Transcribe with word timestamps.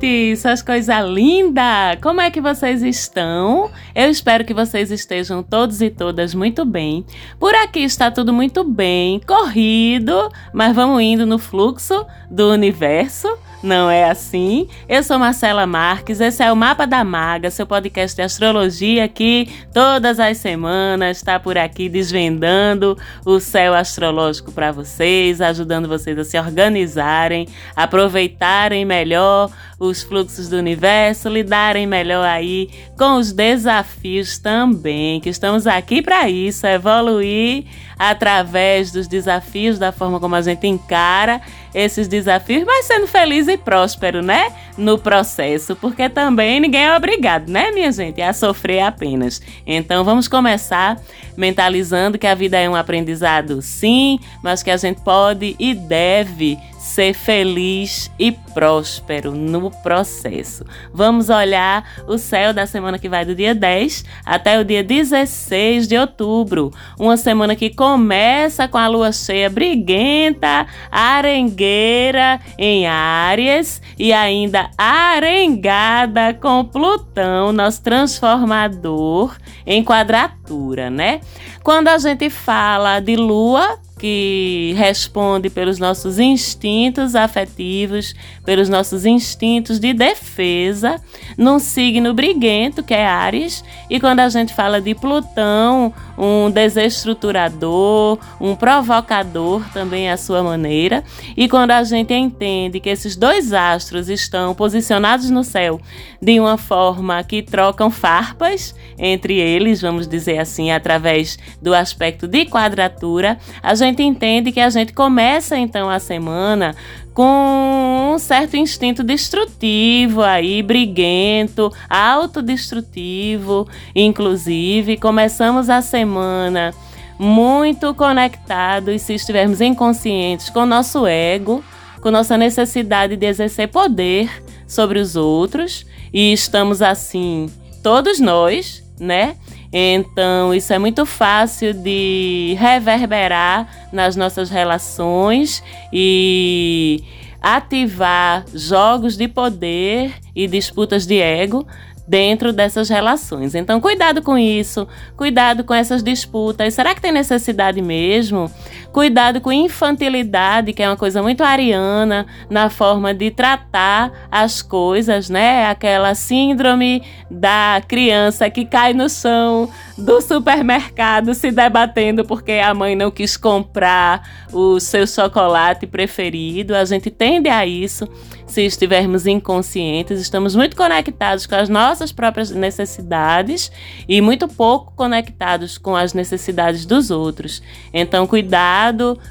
gente! 0.00 0.32
Essas 0.32 0.62
coisas 0.62 1.04
lindas! 1.06 1.98
Como 2.02 2.20
é 2.20 2.30
que 2.30 2.40
vocês 2.40 2.82
estão? 2.82 3.70
Eu 3.94 4.10
espero 4.10 4.44
que 4.44 4.54
vocês 4.54 4.90
estejam 4.90 5.42
todos 5.42 5.80
e 5.82 5.90
todas 5.90 6.34
muito 6.34 6.64
bem. 6.64 7.04
Por 7.38 7.54
aqui 7.54 7.80
está 7.80 8.10
tudo 8.10 8.32
muito 8.32 8.64
bem, 8.64 9.20
corrido, 9.20 10.30
mas 10.52 10.74
vamos 10.74 11.02
indo 11.02 11.26
no 11.26 11.38
fluxo 11.38 12.06
do 12.30 12.50
universo 12.50 13.28
não 13.62 13.90
é 13.90 14.08
assim? 14.10 14.66
Eu 14.88 15.02
sou 15.02 15.18
Marcela 15.18 15.66
Marques, 15.66 16.20
esse 16.20 16.42
é 16.42 16.50
o 16.50 16.56
Mapa 16.56 16.86
da 16.86 17.04
Maga, 17.04 17.50
seu 17.50 17.66
podcast 17.66 18.16
de 18.16 18.22
astrologia 18.22 19.06
que 19.06 19.48
todas 19.72 20.18
as 20.18 20.38
semanas 20.38 21.18
está 21.18 21.38
por 21.38 21.58
aqui 21.58 21.88
desvendando 21.88 22.96
o 23.24 23.38
céu 23.38 23.74
astrológico 23.74 24.50
para 24.50 24.72
vocês, 24.72 25.40
ajudando 25.40 25.88
vocês 25.88 26.18
a 26.18 26.24
se 26.24 26.38
organizarem, 26.38 27.46
aproveitarem 27.76 28.84
melhor 28.84 29.50
os 29.78 30.02
fluxos 30.02 30.48
do 30.48 30.56
universo, 30.56 31.28
lidarem 31.28 31.86
melhor 31.86 32.24
aí 32.24 32.68
com 32.98 33.16
os 33.16 33.32
desafios 33.32 34.38
também, 34.38 35.20
que 35.20 35.30
estamos 35.30 35.66
aqui 35.66 36.02
para 36.02 36.28
isso, 36.28 36.66
evoluir 36.66 37.64
através 37.98 38.90
dos 38.90 39.06
desafios, 39.06 39.78
da 39.78 39.92
forma 39.92 40.18
como 40.18 40.34
a 40.34 40.42
gente 40.42 40.66
encara 40.66 41.40
esses 41.74 42.08
desafios, 42.08 42.64
mas 42.64 42.86
sendo 42.86 43.06
feliz 43.06 43.48
e 43.48 43.56
próspero, 43.56 44.22
né? 44.22 44.52
No 44.76 44.98
processo, 44.98 45.76
porque 45.76 46.08
também 46.08 46.60
ninguém 46.60 46.84
é 46.84 46.96
obrigado, 46.96 47.50
né, 47.50 47.70
minha 47.70 47.92
gente, 47.92 48.20
a 48.22 48.32
sofrer 48.32 48.80
apenas. 48.80 49.40
Então 49.66 50.04
vamos 50.04 50.26
começar 50.26 50.98
mentalizando 51.36 52.18
que 52.18 52.26
a 52.26 52.34
vida 52.34 52.58
é 52.58 52.68
um 52.68 52.74
aprendizado, 52.74 53.60
sim, 53.60 54.18
mas 54.42 54.62
que 54.62 54.70
a 54.70 54.76
gente 54.76 55.00
pode 55.02 55.54
e 55.58 55.74
deve 55.74 56.58
ser 56.80 57.12
feliz 57.12 58.10
e 58.18 58.32
próspero 58.32 59.32
no 59.32 59.70
processo. 59.70 60.64
Vamos 60.92 61.28
olhar 61.28 61.84
o 62.08 62.16
céu 62.16 62.54
da 62.54 62.66
semana 62.66 62.98
que 62.98 63.08
vai 63.08 63.22
do 63.22 63.34
dia 63.34 63.54
10 63.54 64.02
até 64.24 64.58
o 64.58 64.64
dia 64.64 64.82
16 64.82 65.86
de 65.86 65.98
outubro. 65.98 66.70
Uma 66.98 67.18
semana 67.18 67.54
que 67.54 67.68
começa 67.68 68.66
com 68.66 68.78
a 68.78 68.88
lua 68.88 69.12
cheia 69.12 69.50
briguenta, 69.50 70.66
arengueira 70.90 72.40
em 72.56 72.86
Áries 72.86 73.82
e 73.98 74.10
ainda 74.10 74.70
arengada 74.78 76.32
com 76.32 76.64
Plutão, 76.64 77.52
nosso 77.52 77.82
transformador, 77.82 79.36
em 79.66 79.84
quadratura, 79.84 80.88
né? 80.88 81.20
Quando 81.62 81.88
a 81.88 81.98
gente 81.98 82.30
fala 82.30 83.00
de 83.00 83.16
lua, 83.16 83.78
que 84.00 84.74
responde 84.78 85.50
pelos 85.50 85.78
nossos 85.78 86.18
instintos 86.18 87.14
afetivos, 87.14 88.14
pelos 88.46 88.66
nossos 88.66 89.04
instintos 89.04 89.78
de 89.78 89.92
defesa, 89.92 90.96
num 91.36 91.58
signo 91.58 92.14
briguento, 92.14 92.82
que 92.82 92.94
é 92.94 93.06
Ares, 93.06 93.62
e 93.90 94.00
quando 94.00 94.20
a 94.20 94.28
gente 94.30 94.54
fala 94.54 94.80
de 94.80 94.94
Plutão, 94.94 95.92
um 96.20 96.50
desestruturador, 96.50 98.18
um 98.38 98.54
provocador 98.54 99.64
também 99.72 100.10
à 100.10 100.18
sua 100.18 100.42
maneira, 100.42 101.02
e 101.34 101.48
quando 101.48 101.70
a 101.70 101.82
gente 101.82 102.12
entende 102.12 102.78
que 102.78 102.90
esses 102.90 103.16
dois 103.16 103.54
astros 103.54 104.10
estão 104.10 104.54
posicionados 104.54 105.30
no 105.30 105.42
céu 105.42 105.80
de 106.20 106.38
uma 106.38 106.58
forma 106.58 107.24
que 107.24 107.42
trocam 107.42 107.90
farpas 107.90 108.74
entre 108.98 109.38
eles, 109.38 109.80
vamos 109.80 110.06
dizer 110.06 110.38
assim, 110.38 110.70
através 110.70 111.38
do 111.62 111.72
aspecto 111.72 112.28
de 112.28 112.44
quadratura, 112.44 113.38
a 113.62 113.74
gente 113.74 114.02
entende 114.02 114.52
que 114.52 114.60
a 114.60 114.68
gente 114.68 114.92
começa 114.92 115.56
então 115.56 115.88
a 115.88 115.98
semana 115.98 116.76
com 117.14 118.12
um 118.14 118.18
certo 118.18 118.56
instinto 118.56 119.02
destrutivo 119.02 120.22
aí, 120.22 120.62
briguento, 120.62 121.72
autodestrutivo, 121.88 123.68
inclusive. 123.94 124.96
Começamos 124.96 125.68
a 125.68 125.82
semana 125.82 126.72
muito 127.18 127.94
conectados, 127.94 129.02
se 129.02 129.14
estivermos 129.14 129.60
inconscientes, 129.60 130.48
com 130.48 130.64
nosso 130.64 131.06
ego, 131.06 131.62
com 132.00 132.10
nossa 132.10 132.36
necessidade 132.38 133.16
de 133.16 133.26
exercer 133.26 133.68
poder 133.68 134.30
sobre 134.66 134.98
os 134.98 135.16
outros, 135.16 135.84
e 136.12 136.32
estamos 136.32 136.80
assim, 136.80 137.50
todos 137.82 138.18
nós, 138.18 138.82
né? 138.98 139.36
Então, 139.72 140.52
isso 140.52 140.72
é 140.72 140.78
muito 140.78 141.06
fácil 141.06 141.72
de 141.72 142.56
reverberar 142.58 143.88
nas 143.92 144.16
nossas 144.16 144.50
relações 144.50 145.62
e 145.92 147.04
ativar 147.40 148.44
jogos 148.52 149.16
de 149.16 149.28
poder 149.28 150.12
e 150.34 150.46
disputas 150.46 151.06
de 151.06 151.20
ego 151.20 151.66
dentro 152.10 152.52
dessas 152.52 152.88
relações. 152.88 153.54
Então, 153.54 153.80
cuidado 153.80 154.20
com 154.20 154.36
isso, 154.36 154.88
cuidado 155.16 155.62
com 155.62 155.72
essas 155.72 156.02
disputas. 156.02 156.74
Será 156.74 156.92
que 156.92 157.00
tem 157.00 157.12
necessidade 157.12 157.80
mesmo? 157.80 158.50
Cuidado 158.92 159.40
com 159.40 159.52
infantilidade, 159.52 160.72
que 160.72 160.82
é 160.82 160.88
uma 160.88 160.96
coisa 160.96 161.22
muito 161.22 161.44
ariana 161.44 162.26
na 162.50 162.68
forma 162.68 163.14
de 163.14 163.30
tratar 163.30 164.10
as 164.32 164.62
coisas, 164.62 165.30
né? 165.30 165.66
Aquela 165.66 166.12
síndrome 166.16 167.00
da 167.30 167.80
criança 167.86 168.50
que 168.50 168.64
cai 168.64 168.92
no 168.92 169.08
chão 169.08 169.70
do 169.96 170.20
supermercado 170.20 171.34
se 171.34 171.52
debatendo 171.52 172.24
porque 172.24 172.52
a 172.52 172.74
mãe 172.74 172.96
não 172.96 173.12
quis 173.12 173.36
comprar 173.36 174.28
o 174.52 174.80
seu 174.80 175.06
chocolate 175.06 175.86
preferido. 175.86 176.74
A 176.74 176.84
gente 176.84 177.10
tende 177.10 177.48
a 177.48 177.64
isso 177.64 178.08
se 178.44 178.62
estivermos 178.62 179.28
inconscientes, 179.28 180.20
estamos 180.20 180.56
muito 180.56 180.74
conectados 180.74 181.46
com 181.46 181.54
as 181.54 181.68
nossas 181.68 182.10
próprias 182.10 182.50
necessidades 182.50 183.70
e 184.08 184.20
muito 184.20 184.48
pouco 184.48 184.92
conectados 184.96 185.78
com 185.78 185.94
as 185.94 186.12
necessidades 186.12 186.84
dos 186.84 187.12
outros. 187.12 187.62
Então, 187.94 188.26
cuidado 188.26 188.79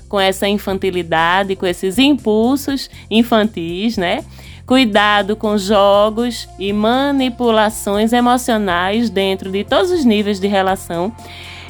com 0.07 0.19
essa 0.19 0.47
infantilidade, 0.47 1.55
com 1.55 1.65
esses 1.65 1.97
impulsos 1.97 2.89
infantis, 3.09 3.97
né? 3.97 4.23
Cuidado 4.65 5.35
com 5.35 5.57
jogos 5.57 6.47
e 6.59 6.71
manipulações 6.71 8.13
emocionais 8.13 9.09
dentro 9.09 9.51
de 9.51 9.63
todos 9.63 9.89
os 9.89 10.05
níveis 10.05 10.39
de 10.39 10.47
relação. 10.47 11.11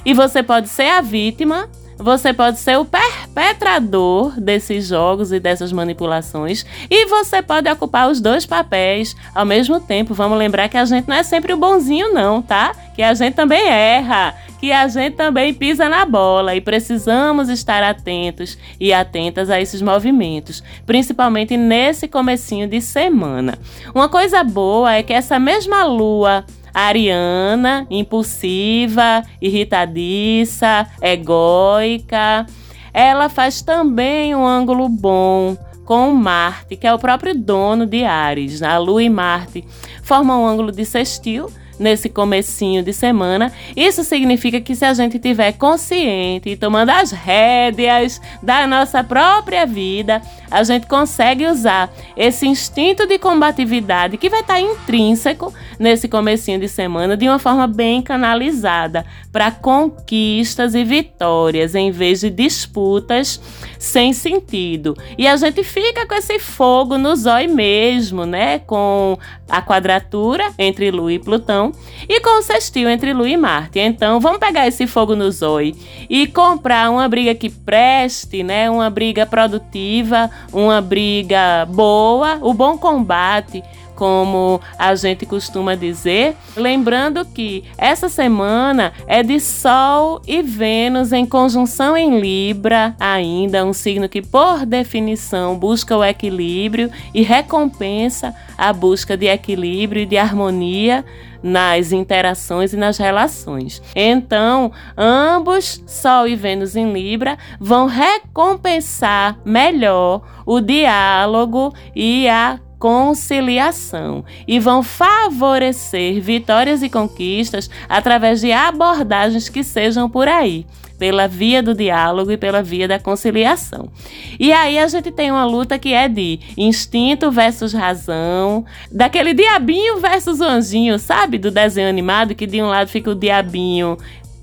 E 0.05 0.13
você 0.13 0.43
pode 0.43 0.67
ser 0.67 0.89
a 0.89 1.01
vítima 1.01 1.69
você 1.99 2.33
pode 2.33 2.59
ser 2.59 2.79
o 2.79 2.85
perpetrador 2.85 4.39
desses 4.39 4.87
jogos 4.87 5.33
e 5.33 5.39
dessas 5.39 5.73
manipulações 5.73 6.65
e 6.89 7.05
você 7.07 7.41
pode 7.41 7.69
ocupar 7.69 8.09
os 8.09 8.21
dois 8.21 8.45
papéis 8.45 9.15
ao 9.35 9.45
mesmo 9.45 9.81
tempo. 9.81 10.13
Vamos 10.13 10.37
lembrar 10.37 10.69
que 10.69 10.77
a 10.77 10.85
gente 10.85 11.09
não 11.09 11.15
é 11.17 11.23
sempre 11.23 11.51
o 11.51 11.57
bonzinho 11.57 12.13
não, 12.13 12.41
tá? 12.41 12.73
Que 12.95 13.03
a 13.03 13.13
gente 13.13 13.33
também 13.33 13.67
erra, 13.67 14.33
que 14.59 14.71
a 14.71 14.87
gente 14.87 15.17
também 15.17 15.53
pisa 15.53 15.89
na 15.89 16.05
bola 16.05 16.55
e 16.55 16.61
precisamos 16.61 17.49
estar 17.49 17.83
atentos 17.83 18.57
e 18.79 18.93
atentas 18.93 19.49
a 19.49 19.59
esses 19.59 19.81
movimentos, 19.81 20.63
principalmente 20.85 21.57
nesse 21.57 22.07
comecinho 22.07 22.67
de 22.67 22.79
semana. 22.79 23.59
Uma 23.93 24.07
coisa 24.07 24.41
boa 24.41 24.93
é 24.93 25.03
que 25.03 25.13
essa 25.13 25.37
mesma 25.37 25.83
lua 25.83 26.45
ariana, 26.73 27.85
impulsiva, 27.89 29.23
irritadiça, 29.41 30.87
egóica. 31.01 32.45
Ela 32.93 33.29
faz 33.29 33.61
também 33.61 34.35
um 34.35 34.45
ângulo 34.45 34.89
bom 34.89 35.57
com 35.85 36.11
Marte, 36.11 36.75
que 36.75 36.85
é 36.85 36.93
o 36.93 36.99
próprio 36.99 37.33
dono 37.33 37.85
de 37.85 38.03
Ares. 38.03 38.61
A 38.61 38.77
Lua 38.77 39.01
e 39.01 39.09
Marte 39.09 39.65
formam 40.03 40.43
um 40.43 40.45
ângulo 40.45 40.71
de 40.71 40.85
sextil 40.85 41.49
nesse 41.79 42.09
comecinho 42.09 42.83
de 42.83 42.91
semana. 42.93 43.51
Isso 43.75 44.03
significa 44.03 44.59
que 44.59 44.75
se 44.75 44.85
a 44.85 44.93
gente 44.93 45.17
tiver 45.17 45.53
consciente 45.53 46.49
e 46.49 46.57
tomando 46.57 46.89
as 46.89 47.11
rédeas 47.11 48.21
da 48.43 48.67
nossa 48.67 49.03
própria 49.03 49.65
vida, 49.65 50.21
a 50.51 50.61
gente 50.63 50.87
consegue 50.87 51.45
usar 51.47 51.91
esse 52.17 52.45
instinto 52.45 53.07
de 53.07 53.17
combatividade 53.17 54.17
que 54.17 54.29
vai 54.29 54.41
estar 54.41 54.59
intrínseco 54.59 55.53
nesse 55.79 56.07
comecinho 56.07 56.59
de 56.59 56.67
semana 56.67 57.15
de 57.15 57.27
uma 57.27 57.39
forma 57.39 57.65
bem 57.67 58.01
canalizada 58.01 59.05
para 59.31 59.51
conquistas 59.51 60.75
e 60.75 60.83
vitórias 60.83 61.75
em 61.75 61.91
vez 61.91 62.19
de 62.19 62.29
disputas 62.29 63.39
sem 63.77 64.11
sentido. 64.11 64.97
E 65.17 65.27
a 65.27 65.37
gente 65.37 65.63
fica 65.63 66.05
com 66.05 66.15
esse 66.15 66.37
fogo 66.39 66.97
no 66.97 67.15
zóio 67.15 67.53
mesmo, 67.55 68.25
né? 68.25 68.59
Com 68.59 69.17
a 69.47 69.61
quadratura 69.61 70.51
entre 70.57 70.91
Lua 70.91 71.13
e 71.13 71.19
Plutão 71.19 71.68
e 72.07 72.19
com 72.21 72.39
o 72.39 72.89
entre 72.89 73.13
Lua 73.13 73.29
e 73.29 73.37
Marte. 73.37 73.79
Então, 73.79 74.19
vamos 74.19 74.39
pegar 74.39 74.67
esse 74.67 74.87
fogo 74.87 75.15
no 75.15 75.31
zóio 75.31 75.75
e 76.09 76.27
comprar 76.27 76.89
uma 76.89 77.07
briga 77.07 77.33
que 77.35 77.49
preste, 77.49 78.43
né? 78.43 78.69
Uma 78.69 78.89
briga 78.89 79.25
produtiva, 79.25 80.29
uma 80.51 80.81
briga 80.81 81.65
boa, 81.65 82.39
o 82.41 82.53
bom 82.53 82.77
combate 82.77 83.63
como 83.99 84.61
a 84.77 84.95
gente 84.95 85.25
costuma 85.25 85.75
dizer. 85.75 86.37
Lembrando 86.55 87.25
que 87.25 87.65
essa 87.77 88.07
semana 88.07 88.93
é 89.05 89.21
de 89.21 89.41
Sol 89.41 90.21
e 90.25 90.41
Vênus 90.41 91.11
em 91.11 91.25
conjunção 91.25 91.97
em 91.97 92.17
Libra, 92.17 92.95
ainda 92.97 93.65
um 93.65 93.73
signo 93.73 94.07
que, 94.07 94.21
por 94.21 94.65
definição, 94.65 95.59
busca 95.59 95.97
o 95.97 96.03
equilíbrio 96.03 96.89
e 97.13 97.21
recompensa 97.21 98.33
a 98.57 98.71
busca 98.71 99.17
de 99.17 99.25
equilíbrio 99.25 100.03
e 100.03 100.05
de 100.05 100.17
harmonia 100.17 101.03
nas 101.43 101.91
interações 101.91 102.71
e 102.71 102.77
nas 102.77 102.97
relações. 102.97 103.81
Então, 103.93 104.71
ambos, 104.97 105.83
Sol 105.85 106.25
e 106.25 106.37
Vênus 106.37 106.77
em 106.77 106.93
Libra, 106.93 107.37
vão 107.59 107.85
recompensar 107.85 109.37
melhor 109.43 110.21
o 110.45 110.61
diálogo 110.61 111.73
e 111.93 112.29
a 112.29 112.59
conciliação 112.79 114.23
e 114.47 114.59
vão 114.59 114.81
favorecer 114.81 116.21
vitórias 116.21 116.81
e 116.81 116.89
conquistas 116.89 117.69
através 117.89 118.39
de 118.39 118.51
abordagens 118.53 119.49
que 119.49 119.63
sejam 119.63 120.09
por 120.09 120.27
aí 120.27 120.65
pela 120.97 121.27
via 121.29 121.63
do 121.63 121.73
diálogo 121.73 122.29
e 122.29 122.37
pela 122.37 122.61
via 122.61 122.85
da 122.85 122.99
conciliação. 122.99 123.89
E 124.37 124.51
aí 124.51 124.77
a 124.77 124.85
gente 124.87 125.09
tem 125.11 125.31
uma 125.31 125.45
luta 125.45 125.79
que 125.79 125.93
é 125.93 126.09
de 126.09 126.41
instinto 126.57 127.31
versus 127.31 127.71
razão, 127.71 128.65
daquele 128.91 129.33
diabinho 129.33 129.97
versus 129.99 130.41
anjinho, 130.41 130.99
sabe? 130.99 131.37
Do 131.37 131.49
desenho 131.49 131.87
animado 131.87 132.35
que 132.35 132.45
de 132.45 132.61
um 132.61 132.67
lado 132.67 132.89
fica 132.89 133.09
o 133.09 133.15
diabinho 133.15 133.97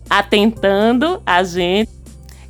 atentando 0.08 1.20
a 1.26 1.42
gente 1.42 1.95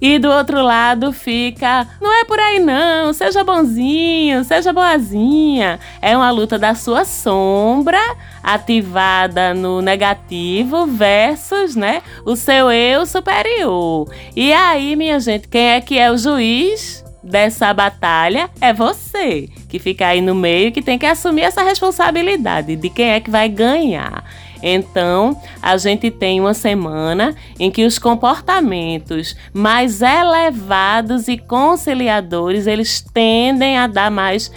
e 0.01 0.19
do 0.19 0.29
outro 0.29 0.63
lado 0.63 1.13
fica, 1.13 1.87
não 2.01 2.13
é 2.13 2.25
por 2.25 2.39
aí 2.39 2.59
não, 2.59 3.13
seja 3.13 3.43
bonzinho, 3.43 4.45
seja 4.45 4.73
boazinha. 4.73 5.81
É 6.01 6.17
uma 6.17 6.31
luta 6.31 6.59
da 6.59 6.75
sua 6.75 7.05
sombra 7.05 8.01
ativada 8.43 9.55
no 9.55 9.81
negativo 9.81 10.87
versus, 10.87 11.75
né, 11.75 12.03
o 12.25 12.37
seu 12.37 12.71
eu 12.71 13.07
superior. 13.07 14.09
E 14.35 14.53
aí, 14.53 14.95
minha 14.97 15.19
gente, 15.19 15.49
quem 15.49 15.71
é 15.71 15.81
que 15.81 15.99
é 15.99 16.11
o 16.11 16.19
juiz? 16.19 17.05
dessa 17.27 17.75
batalha 17.75 18.49
é 18.61 18.73
você, 18.73 19.49
que 19.69 19.79
fica 19.79 20.07
aí 20.07 20.21
no 20.21 20.35
meio, 20.35 20.71
que 20.71 20.81
tem 20.81 20.97
que 20.97 21.07
assumir 21.07 21.43
essa 21.43 21.63
responsabilidade 21.63 22.77
de 22.77 22.89
quem 22.89 23.11
é 23.11 23.21
que 23.21 23.31
vai 23.31 23.49
ganhar. 23.49 24.25
Então, 24.63 25.41
a 25.63 25.77
gente 25.77 26.11
tem 26.11 26.41
uma 26.41 26.55
semana 26.55 27.35
em 27.59 27.71
que 27.71 27.85
os 27.85 27.99
comportamentos 27.99 29.37
mais 29.53 30.01
elevados 30.03 31.29
e 31.29 31.37
conciliadores, 31.37 32.67
eles 32.67 33.01
tendem 33.01 33.79
a 33.79 33.87
dar 33.87 34.11
mais 34.11 34.51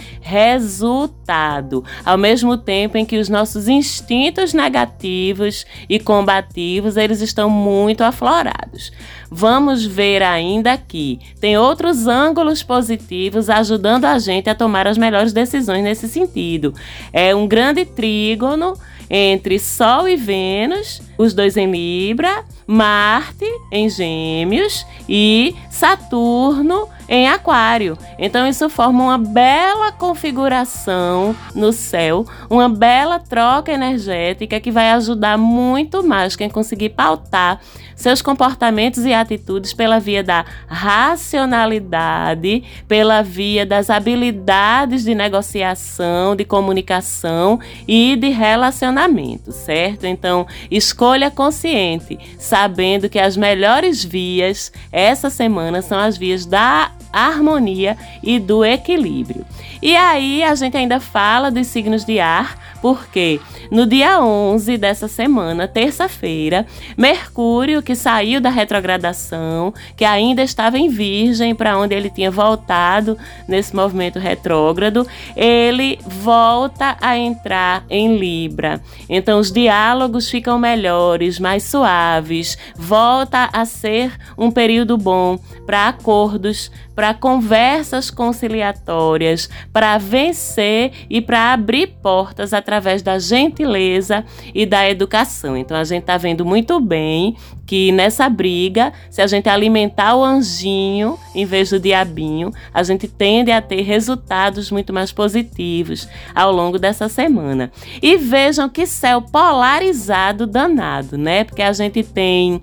ao 2.04 2.18
mesmo 2.18 2.56
tempo 2.56 2.98
em 2.98 3.04
que 3.04 3.18
os 3.18 3.28
nossos 3.28 3.68
instintos 3.68 4.52
negativos 4.52 5.64
e 5.88 5.98
combativos, 5.98 6.96
eles 6.96 7.20
estão 7.20 7.48
muito 7.48 8.02
aflorados. 8.02 8.92
Vamos 9.30 9.84
ver 9.84 10.22
ainda 10.22 10.72
aqui. 10.72 11.20
Tem 11.40 11.56
outros 11.56 12.06
ângulos 12.06 12.62
positivos 12.62 13.48
ajudando 13.48 14.06
a 14.06 14.18
gente 14.18 14.50
a 14.50 14.54
tomar 14.54 14.86
as 14.86 14.98
melhores 14.98 15.32
decisões 15.32 15.84
nesse 15.84 16.08
sentido. 16.08 16.74
É 17.12 17.34
um 17.34 17.46
grande 17.46 17.84
trígono 17.84 18.76
entre 19.08 19.58
Sol 19.58 20.08
e 20.08 20.16
Vênus, 20.16 21.02
os 21.20 21.34
dois 21.34 21.54
em 21.58 21.70
Libra, 21.70 22.44
Marte 22.66 23.44
em 23.70 23.90
Gêmeos 23.90 24.86
e 25.06 25.54
Saturno 25.68 26.88
em 27.06 27.28
Aquário. 27.28 27.98
Então 28.18 28.46
isso 28.46 28.70
forma 28.70 29.04
uma 29.04 29.18
bela 29.18 29.92
configuração 29.92 31.36
no 31.54 31.72
céu, 31.72 32.24
uma 32.48 32.70
bela 32.70 33.18
troca 33.18 33.70
energética 33.70 34.58
que 34.60 34.70
vai 34.70 34.92
ajudar 34.92 35.36
muito 35.36 36.02
mais 36.02 36.36
quem 36.36 36.48
conseguir 36.48 36.90
pautar 36.90 37.60
seus 37.96 38.22
comportamentos 38.22 39.04
e 39.04 39.12
atitudes 39.12 39.74
pela 39.74 40.00
via 40.00 40.24
da 40.24 40.46
racionalidade, 40.66 42.64
pela 42.88 43.20
via 43.22 43.66
das 43.66 43.90
habilidades 43.90 45.04
de 45.04 45.14
negociação, 45.14 46.34
de 46.34 46.46
comunicação 46.46 47.60
e 47.86 48.16
de 48.16 48.30
relacionamento, 48.30 49.52
certo? 49.52 50.06
Então, 50.06 50.46
escolha 50.70 51.09
consciente, 51.30 52.18
sabendo 52.38 53.08
que 53.08 53.18
as 53.18 53.36
melhores 53.36 54.04
vias 54.04 54.72
essa 54.92 55.30
semana 55.30 55.82
são 55.82 55.98
as 55.98 56.16
vias 56.16 56.46
da 56.46 56.92
harmonia 57.12 57.96
e 58.22 58.38
do 58.38 58.64
equilíbrio. 58.64 59.44
E 59.82 59.96
aí 59.96 60.42
a 60.42 60.54
gente 60.54 60.76
ainda 60.76 61.00
fala 61.00 61.50
dos 61.50 61.66
signos 61.66 62.04
de 62.04 62.20
ar, 62.20 62.69
porque 62.80 63.40
no 63.70 63.86
dia 63.86 64.20
11 64.20 64.76
dessa 64.76 65.08
semana, 65.08 65.68
terça-feira, 65.68 66.66
Mercúrio, 66.96 67.82
que 67.82 67.94
saiu 67.94 68.40
da 68.40 68.50
retrogradação, 68.50 69.72
que 69.96 70.04
ainda 70.04 70.42
estava 70.42 70.78
em 70.78 70.88
Virgem, 70.88 71.54
para 71.54 71.78
onde 71.78 71.94
ele 71.94 72.10
tinha 72.10 72.30
voltado 72.30 73.16
nesse 73.46 73.74
movimento 73.74 74.18
retrógrado, 74.18 75.06
ele 75.36 75.98
volta 76.06 76.96
a 77.00 77.16
entrar 77.16 77.84
em 77.88 78.16
Libra. 78.16 78.80
Então 79.08 79.38
os 79.38 79.52
diálogos 79.52 80.28
ficam 80.28 80.58
melhores, 80.58 81.38
mais 81.38 81.62
suaves, 81.64 82.56
volta 82.76 83.48
a 83.52 83.64
ser 83.64 84.12
um 84.36 84.50
período 84.50 84.96
bom 84.96 85.38
para 85.66 85.88
acordos, 85.88 86.70
para 86.94 87.14
conversas 87.14 88.10
conciliatórias, 88.10 89.48
para 89.72 89.96
vencer 89.96 90.92
e 91.08 91.20
para 91.20 91.52
abrir 91.52 91.86
portas 92.02 92.52
através 92.52 92.69
da 93.02 93.18
gentileza 93.18 94.24
e 94.54 94.64
da 94.64 94.88
educação. 94.88 95.56
Então 95.56 95.76
a 95.76 95.84
gente 95.84 96.02
está 96.02 96.16
vendo 96.16 96.44
muito 96.44 96.78
bem 96.78 97.36
que 97.66 97.92
nessa 97.92 98.28
briga, 98.28 98.92
se 99.10 99.22
a 99.22 99.26
gente 99.26 99.48
alimentar 99.48 100.14
o 100.16 100.24
anjinho 100.24 101.18
em 101.34 101.44
vez 101.44 101.70
do 101.70 101.78
diabinho, 101.78 102.50
a 102.72 102.82
gente 102.82 103.08
tende 103.08 103.50
a 103.50 103.60
ter 103.62 103.82
resultados 103.82 104.70
muito 104.70 104.92
mais 104.92 105.12
positivos 105.12 106.08
ao 106.34 106.52
longo 106.52 106.78
dessa 106.78 107.08
semana. 107.08 107.70
E 108.02 108.16
vejam 108.16 108.68
que 108.68 108.86
céu 108.86 109.22
polarizado 109.22 110.46
danado, 110.46 111.16
né? 111.16 111.44
Porque 111.44 111.62
a 111.62 111.72
gente 111.72 112.02
tem 112.02 112.60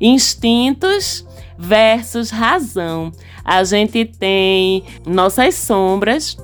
instintos 0.00 1.26
versus 1.58 2.30
razão. 2.30 3.12
A 3.44 3.62
gente 3.64 4.04
tem 4.04 4.84
nossas 5.06 5.54
sombras 5.54 6.36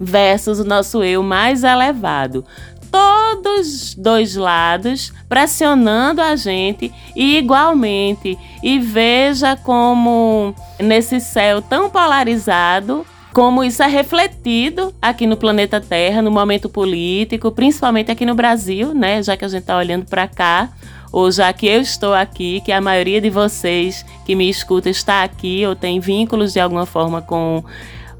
versus 0.00 0.58
o 0.58 0.64
nosso 0.64 1.04
eu 1.04 1.22
mais 1.22 1.62
elevado. 1.62 2.44
Todos 2.90 3.94
dois 3.94 4.34
lados 4.34 5.12
pressionando 5.28 6.20
a 6.20 6.34
gente 6.34 6.92
e 7.14 7.36
igualmente. 7.36 8.36
E 8.62 8.78
veja 8.80 9.54
como 9.56 10.54
nesse 10.78 11.20
céu 11.20 11.62
tão 11.62 11.88
polarizado 11.90 13.06
como 13.32 13.62
isso 13.62 13.80
é 13.80 13.86
refletido 13.86 14.92
aqui 15.00 15.24
no 15.24 15.36
planeta 15.36 15.80
Terra, 15.80 16.20
no 16.20 16.32
momento 16.32 16.68
político, 16.68 17.52
principalmente 17.52 18.10
aqui 18.10 18.26
no 18.26 18.34
Brasil, 18.34 18.92
né? 18.92 19.22
Já 19.22 19.36
que 19.36 19.44
a 19.44 19.48
gente 19.48 19.60
está 19.60 19.76
olhando 19.76 20.04
para 20.04 20.26
cá, 20.26 20.68
ou 21.12 21.30
já 21.30 21.52
que 21.52 21.66
eu 21.66 21.80
estou 21.80 22.12
aqui, 22.12 22.60
que 22.60 22.72
a 22.72 22.80
maioria 22.80 23.20
de 23.20 23.30
vocês 23.30 24.04
que 24.24 24.34
me 24.34 24.50
escuta 24.50 24.90
está 24.90 25.22
aqui 25.22 25.64
ou 25.64 25.76
tem 25.76 26.00
vínculos 26.00 26.52
de 26.52 26.60
alguma 26.60 26.86
forma 26.86 27.22
com 27.22 27.64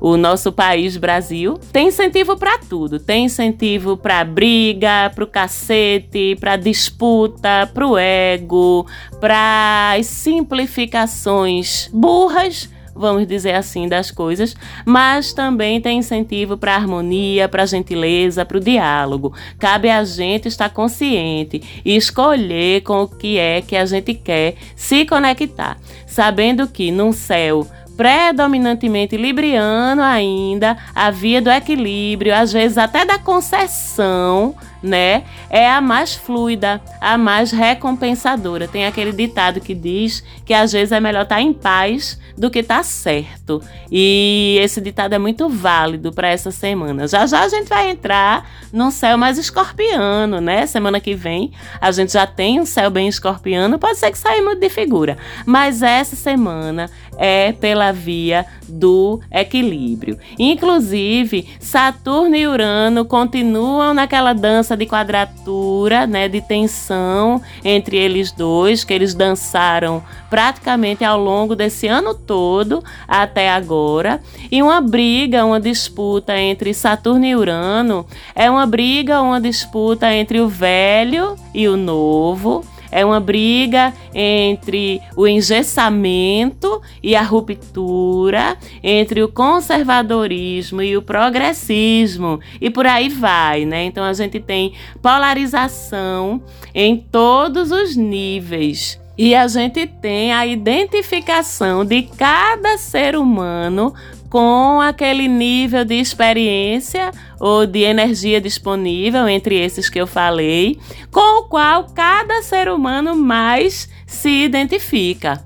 o 0.00 0.16
nosso 0.16 0.50
país 0.50 0.96
Brasil. 0.96 1.58
Tem 1.72 1.88
incentivo 1.88 2.36
para 2.36 2.58
tudo. 2.58 2.98
Tem 2.98 3.26
incentivo 3.26 3.96
para 3.96 4.24
briga, 4.24 5.10
para 5.14 5.24
o 5.24 5.26
cacete, 5.26 6.36
para 6.40 6.56
disputa, 6.56 7.70
para 7.72 7.86
o 7.86 7.98
ego, 7.98 8.86
para 9.20 9.96
simplificações 10.02 11.90
burras 11.92 12.68
vamos 13.00 13.26
dizer 13.26 13.54
assim, 13.54 13.88
das 13.88 14.10
coisas, 14.10 14.54
mas 14.84 15.32
também 15.32 15.80
tem 15.80 15.98
incentivo 15.98 16.56
para 16.56 16.74
harmonia, 16.74 17.48
para 17.48 17.64
gentileza, 17.64 18.44
para 18.44 18.58
o 18.58 18.60
diálogo. 18.60 19.32
Cabe 19.58 19.88
a 19.88 20.04
gente 20.04 20.48
estar 20.48 20.68
consciente 20.68 21.62
e 21.82 21.96
escolher 21.96 22.82
com 22.82 23.02
o 23.02 23.08
que 23.08 23.38
é 23.38 23.62
que 23.62 23.74
a 23.74 23.86
gente 23.86 24.12
quer 24.12 24.54
se 24.76 25.06
conectar, 25.06 25.78
sabendo 26.06 26.68
que 26.68 26.90
num 26.90 27.12
céu 27.12 27.66
predominantemente 28.00 29.14
libriano 29.14 30.00
ainda, 30.00 30.74
a 30.94 31.10
via 31.10 31.42
do 31.42 31.50
equilíbrio, 31.50 32.34
às 32.34 32.50
vezes 32.50 32.78
até 32.78 33.04
da 33.04 33.18
concessão, 33.18 34.54
né? 34.82 35.24
É 35.48 35.70
a 35.70 35.80
mais 35.80 36.14
fluida, 36.14 36.80
a 37.00 37.16
mais 37.18 37.50
recompensadora. 37.50 38.66
Tem 38.66 38.86
aquele 38.86 39.12
ditado 39.12 39.60
que 39.60 39.74
diz 39.74 40.24
que 40.44 40.54
às 40.54 40.72
vezes 40.72 40.92
é 40.92 41.00
melhor 41.00 41.22
estar 41.22 41.36
tá 41.36 41.42
em 41.42 41.52
paz 41.52 42.18
do 42.36 42.50
que 42.50 42.60
estar 42.60 42.78
tá 42.78 42.82
certo. 42.82 43.62
E 43.90 44.58
esse 44.62 44.80
ditado 44.80 45.14
é 45.14 45.18
muito 45.18 45.48
válido 45.48 46.12
para 46.12 46.28
essa 46.28 46.50
semana. 46.50 47.06
Já 47.06 47.26
já 47.26 47.42
a 47.42 47.48
gente 47.48 47.68
vai 47.68 47.90
entrar 47.90 48.48
num 48.72 48.90
céu 48.90 49.18
mais 49.18 49.38
escorpiano, 49.38 50.40
né? 50.40 50.66
Semana 50.66 51.00
que 51.00 51.14
vem 51.14 51.52
a 51.80 51.90
gente 51.92 52.12
já 52.12 52.26
tem 52.26 52.60
um 52.60 52.66
céu 52.66 52.90
bem 52.90 53.08
escorpiano, 53.08 53.78
pode 53.78 53.98
ser 53.98 54.10
que 54.10 54.18
saia 54.18 54.42
muito 54.42 54.60
de 54.60 54.68
figura. 54.68 55.18
Mas 55.44 55.82
essa 55.82 56.16
semana 56.16 56.90
é 57.18 57.52
pela 57.52 57.92
via 57.92 58.46
do 58.66 59.20
equilíbrio. 59.30 60.18
Inclusive, 60.38 61.48
Saturno 61.58 62.36
e 62.36 62.46
Urano 62.46 63.04
continuam 63.04 63.92
naquela 63.92 64.32
dança 64.32 64.69
de 64.76 64.86
quadratura, 64.86 66.06
né, 66.06 66.28
de 66.28 66.40
tensão 66.40 67.40
entre 67.64 67.96
eles 67.96 68.32
dois, 68.32 68.84
que 68.84 68.92
eles 68.92 69.14
dançaram 69.14 70.02
praticamente 70.28 71.04
ao 71.04 71.18
longo 71.18 71.56
desse 71.56 71.86
ano 71.86 72.14
todo 72.14 72.82
até 73.06 73.50
agora. 73.50 74.20
E 74.50 74.62
uma 74.62 74.80
briga, 74.80 75.44
uma 75.44 75.60
disputa 75.60 76.38
entre 76.38 76.72
Saturno 76.72 77.24
e 77.24 77.34
Urano 77.34 78.06
é 78.34 78.50
uma 78.50 78.66
briga, 78.66 79.20
uma 79.20 79.40
disputa 79.40 80.12
entre 80.14 80.40
o 80.40 80.48
velho 80.48 81.36
e 81.54 81.68
o 81.68 81.76
novo 81.76 82.64
é 82.90 83.04
uma 83.04 83.20
briga 83.20 83.92
entre 84.14 85.00
o 85.16 85.26
engessamento 85.26 86.80
e 87.02 87.14
a 87.14 87.22
ruptura, 87.22 88.56
entre 88.82 89.22
o 89.22 89.28
conservadorismo 89.28 90.82
e 90.82 90.96
o 90.96 91.02
progressismo, 91.02 92.40
e 92.60 92.70
por 92.70 92.86
aí 92.86 93.08
vai, 93.08 93.64
né? 93.64 93.84
Então 93.84 94.04
a 94.04 94.12
gente 94.12 94.40
tem 94.40 94.72
polarização 95.02 96.42
em 96.74 96.96
todos 96.96 97.70
os 97.70 97.96
níveis. 97.96 98.98
E 99.18 99.34
a 99.34 99.46
gente 99.46 99.86
tem 99.86 100.32
a 100.32 100.46
identificação 100.46 101.84
de 101.84 102.02
cada 102.02 102.78
ser 102.78 103.14
humano 103.16 103.92
com 104.30 104.80
aquele 104.80 105.26
nível 105.26 105.84
de 105.84 105.96
experiência 105.96 107.10
ou 107.40 107.66
de 107.66 107.80
energia 107.80 108.40
disponível, 108.40 109.28
entre 109.28 109.56
esses 109.56 109.90
que 109.90 110.00
eu 110.00 110.06
falei, 110.06 110.78
com 111.10 111.40
o 111.40 111.48
qual 111.48 111.84
cada 111.92 112.40
ser 112.42 112.68
humano 112.68 113.16
mais 113.16 113.90
se 114.06 114.44
identifica. 114.44 115.44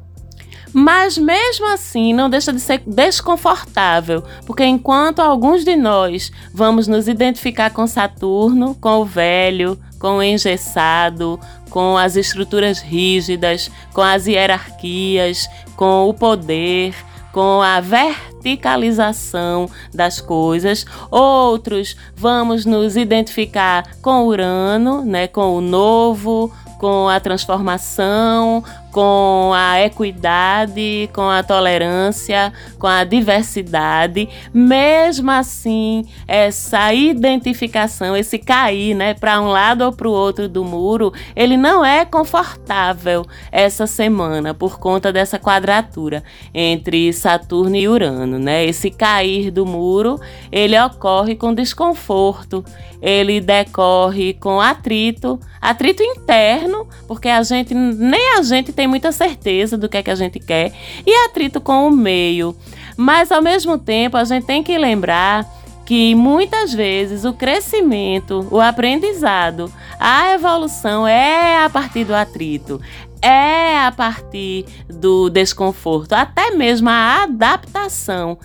Mas 0.76 1.16
mesmo 1.16 1.72
assim, 1.72 2.12
não 2.12 2.28
deixa 2.28 2.52
de 2.52 2.58
ser 2.58 2.82
desconfortável, 2.84 4.24
porque 4.44 4.64
enquanto 4.64 5.20
alguns 5.20 5.64
de 5.64 5.76
nós 5.76 6.32
vamos 6.52 6.88
nos 6.88 7.06
identificar 7.06 7.70
com 7.70 7.86
Saturno, 7.86 8.74
com 8.74 8.98
o 8.98 9.04
velho, 9.04 9.78
com 10.00 10.16
o 10.16 10.22
engessado, 10.22 11.38
com 11.70 11.96
as 11.96 12.16
estruturas 12.16 12.80
rígidas, 12.80 13.70
com 13.92 14.02
as 14.02 14.26
hierarquias, 14.26 15.48
com 15.76 16.08
o 16.08 16.12
poder, 16.12 16.92
com 17.34 17.60
a 17.60 17.80
verticalização 17.80 19.68
das 19.92 20.20
coisas. 20.20 20.86
Outros 21.10 21.96
vamos 22.14 22.64
nos 22.64 22.96
identificar 22.96 23.82
com 24.00 24.24
Urano, 24.24 25.04
né, 25.04 25.26
com 25.26 25.56
o 25.56 25.60
novo, 25.60 26.52
com 26.78 27.08
a 27.08 27.18
transformação, 27.18 28.62
com 28.94 29.50
a 29.52 29.80
equidade, 29.80 31.10
com 31.12 31.28
a 31.28 31.42
tolerância, 31.42 32.52
com 32.78 32.86
a 32.86 33.02
diversidade. 33.02 34.28
Mesmo 34.54 35.32
assim, 35.32 36.06
essa 36.28 36.94
identificação, 36.94 38.16
esse 38.16 38.38
cair, 38.38 38.94
né, 38.94 39.12
para 39.12 39.40
um 39.40 39.48
lado 39.48 39.82
ou 39.82 39.92
para 39.92 40.06
o 40.06 40.12
outro 40.12 40.48
do 40.48 40.64
muro, 40.64 41.12
ele 41.34 41.56
não 41.56 41.84
é 41.84 42.04
confortável 42.04 43.26
essa 43.50 43.84
semana 43.84 44.54
por 44.54 44.78
conta 44.78 45.12
dessa 45.12 45.40
quadratura 45.40 46.22
entre 46.54 47.12
Saturno 47.12 47.74
e 47.74 47.88
Urano, 47.88 48.38
né? 48.38 48.64
Esse 48.64 48.92
cair 48.92 49.50
do 49.50 49.66
muro, 49.66 50.20
ele 50.52 50.78
ocorre 50.80 51.34
com 51.34 51.52
desconforto, 51.52 52.64
ele 53.02 53.40
decorre 53.40 54.34
com 54.34 54.60
atrito, 54.60 55.40
atrito 55.60 56.02
interno, 56.02 56.86
porque 57.08 57.28
a 57.28 57.42
gente 57.42 57.74
nem 57.74 58.38
a 58.38 58.42
gente 58.42 58.72
tem 58.72 58.83
tem 58.84 58.88
muita 58.88 59.12
certeza 59.12 59.78
do 59.78 59.88
que 59.88 59.96
é 59.96 60.02
que 60.02 60.10
a 60.10 60.14
gente 60.14 60.38
quer 60.38 60.70
e 61.06 61.24
atrito 61.24 61.58
com 61.58 61.88
o 61.88 61.90
meio. 61.90 62.54
Mas 62.98 63.32
ao 63.32 63.40
mesmo 63.40 63.78
tempo, 63.78 64.18
a 64.18 64.24
gente 64.24 64.44
tem 64.44 64.62
que 64.62 64.76
lembrar 64.76 65.46
que 65.86 66.14
muitas 66.14 66.72
vezes 66.72 67.24
o 67.24 67.32
crescimento, 67.32 68.46
o 68.50 68.60
aprendizado, 68.60 69.72
a 69.98 70.32
evolução 70.32 71.06
é 71.06 71.64
a 71.64 71.70
partir 71.70 72.04
do 72.04 72.14
atrito, 72.14 72.78
é 73.22 73.78
a 73.78 73.90
partir 73.90 74.66
do 74.86 75.30
desconforto, 75.30 76.12
até 76.12 76.50
mesmo 76.50 76.90
a 76.90 77.22
adaptação. 77.22 78.38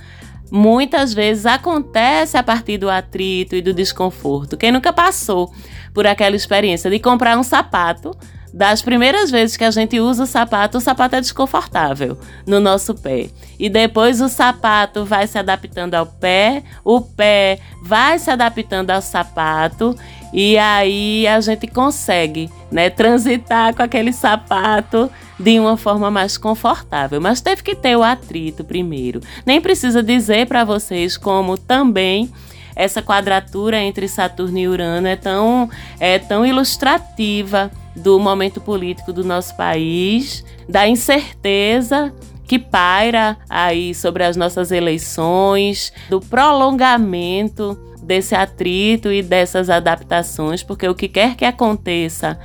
Muitas 0.50 1.13
vezes 1.13 1.46
acontece 1.46 2.38
a 2.38 2.43
partir 2.43 2.77
do 2.77 2.89
atrito 2.89 3.55
e 3.55 3.62
do 3.62 3.74
desconforto. 3.74 4.55
Quem 4.55 4.72
nunca 4.72 4.93
passou 4.93 5.53
por 5.93 6.08
aquela 6.08 6.36
experiência 6.36 6.89
de 6.89 6.98
comprar 6.98 7.38
um 7.38 7.43
sapato 7.43 8.15
das 8.53 8.82
primeiras 8.82 9.29
vezes 9.29 9.56
que 9.56 9.63
a 9.63 9.72
gente 9.72 10.00
usa 10.00 10.24
o 10.24 10.27
sapato, 10.27 10.77
o 10.77 10.82
sapato 10.82 11.15
é 11.15 11.22
desconfortável 11.22 12.18
no 12.46 12.60
nosso 12.60 12.96
pé. 12.96 13.29
E 13.60 13.70
depois 13.70 14.22
o 14.22 14.29
sapato 14.29 15.06
vai 15.06 15.27
se 15.27 15.38
adaptando 15.38 15.96
ao 15.96 16.06
pé, 16.06 16.63
o 16.84 17.01
pé 17.01 17.60
vai 17.84 18.18
se 18.18 18.32
adaptando 18.32 18.89
ao 18.91 19.01
sapato 19.01 19.96
e 20.34 20.58
aí 20.58 21.27
a 21.27 21.39
gente 21.41 21.68
consegue, 21.68 22.50
né, 22.72 22.89
transitar 22.89 23.75
com 23.75 23.82
aquele 23.82 24.13
sapato 24.13 25.10
de 25.39 25.60
uma 25.60 25.77
forma 25.77 26.12
mais 26.12 26.38
confortável. 26.38 27.20
Mas 27.20 27.41
teve 27.41 27.63
que 27.63 27.75
ter 27.75 27.96
o 27.96 28.03
atrito 28.03 28.63
primeiro. 28.63 29.22
Nem 29.46 29.60
precisa 29.60 30.03
dizer 30.03 30.48
para 30.48 30.63
vocês 30.63 31.18
como 31.18 31.58
também 31.58 32.32
essa 32.75 33.01
quadratura 33.01 33.77
entre 33.82 34.08
Saturno 34.08 34.58
e 34.58 34.68
Urano 34.68 35.08
é 35.08 35.15
tão, 35.15 35.70
é 36.00 36.18
tão 36.18 36.46
ilustrativa 36.46 37.70
do 38.00 38.20
momento 38.20 38.60
político 38.60 39.13
do 39.13 39.24
nosso 39.24 39.56
país, 39.56 40.44
da 40.68 40.88
incerteza 40.88 42.13
que 42.48 42.58
paira 42.58 43.38
aí 43.48 43.94
sobre 43.94 44.24
as 44.24 44.36
nossas 44.36 44.72
eleições, 44.72 45.94
do 46.10 46.20
prolongamento 46.20 47.77
desse 48.01 48.34
atrito 48.34 49.12
e 49.12 49.22
dessas 49.22 49.70
adaptações, 49.70 50.63
porque 50.63 50.88
o 50.88 50.96
que 50.96 51.08
quer 51.08 51.36
que 51.36 51.46
aconteça 51.46 52.39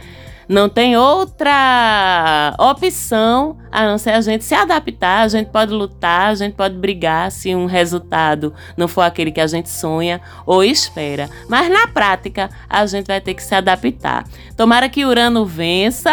não 0.48 0.68
tem 0.68 0.96
outra 0.96 2.54
opção 2.58 3.56
a 3.70 3.84
não 3.86 3.98
ser 3.98 4.10
a 4.10 4.20
gente 4.20 4.44
se 4.44 4.54
adaptar. 4.54 5.22
A 5.22 5.28
gente 5.28 5.48
pode 5.48 5.72
lutar, 5.72 6.28
a 6.30 6.34
gente 6.34 6.54
pode 6.54 6.76
brigar 6.76 7.30
se 7.32 7.54
um 7.54 7.66
resultado 7.66 8.54
não 8.76 8.86
for 8.86 9.02
aquele 9.02 9.32
que 9.32 9.40
a 9.40 9.46
gente 9.46 9.68
sonha 9.68 10.20
ou 10.46 10.62
espera. 10.62 11.28
Mas 11.48 11.68
na 11.70 11.88
prática, 11.88 12.50
a 12.68 12.86
gente 12.86 13.06
vai 13.06 13.20
ter 13.20 13.34
que 13.34 13.42
se 13.42 13.54
adaptar. 13.54 14.24
Tomara 14.56 14.88
que 14.88 15.04
Urano 15.04 15.44
vença 15.44 16.12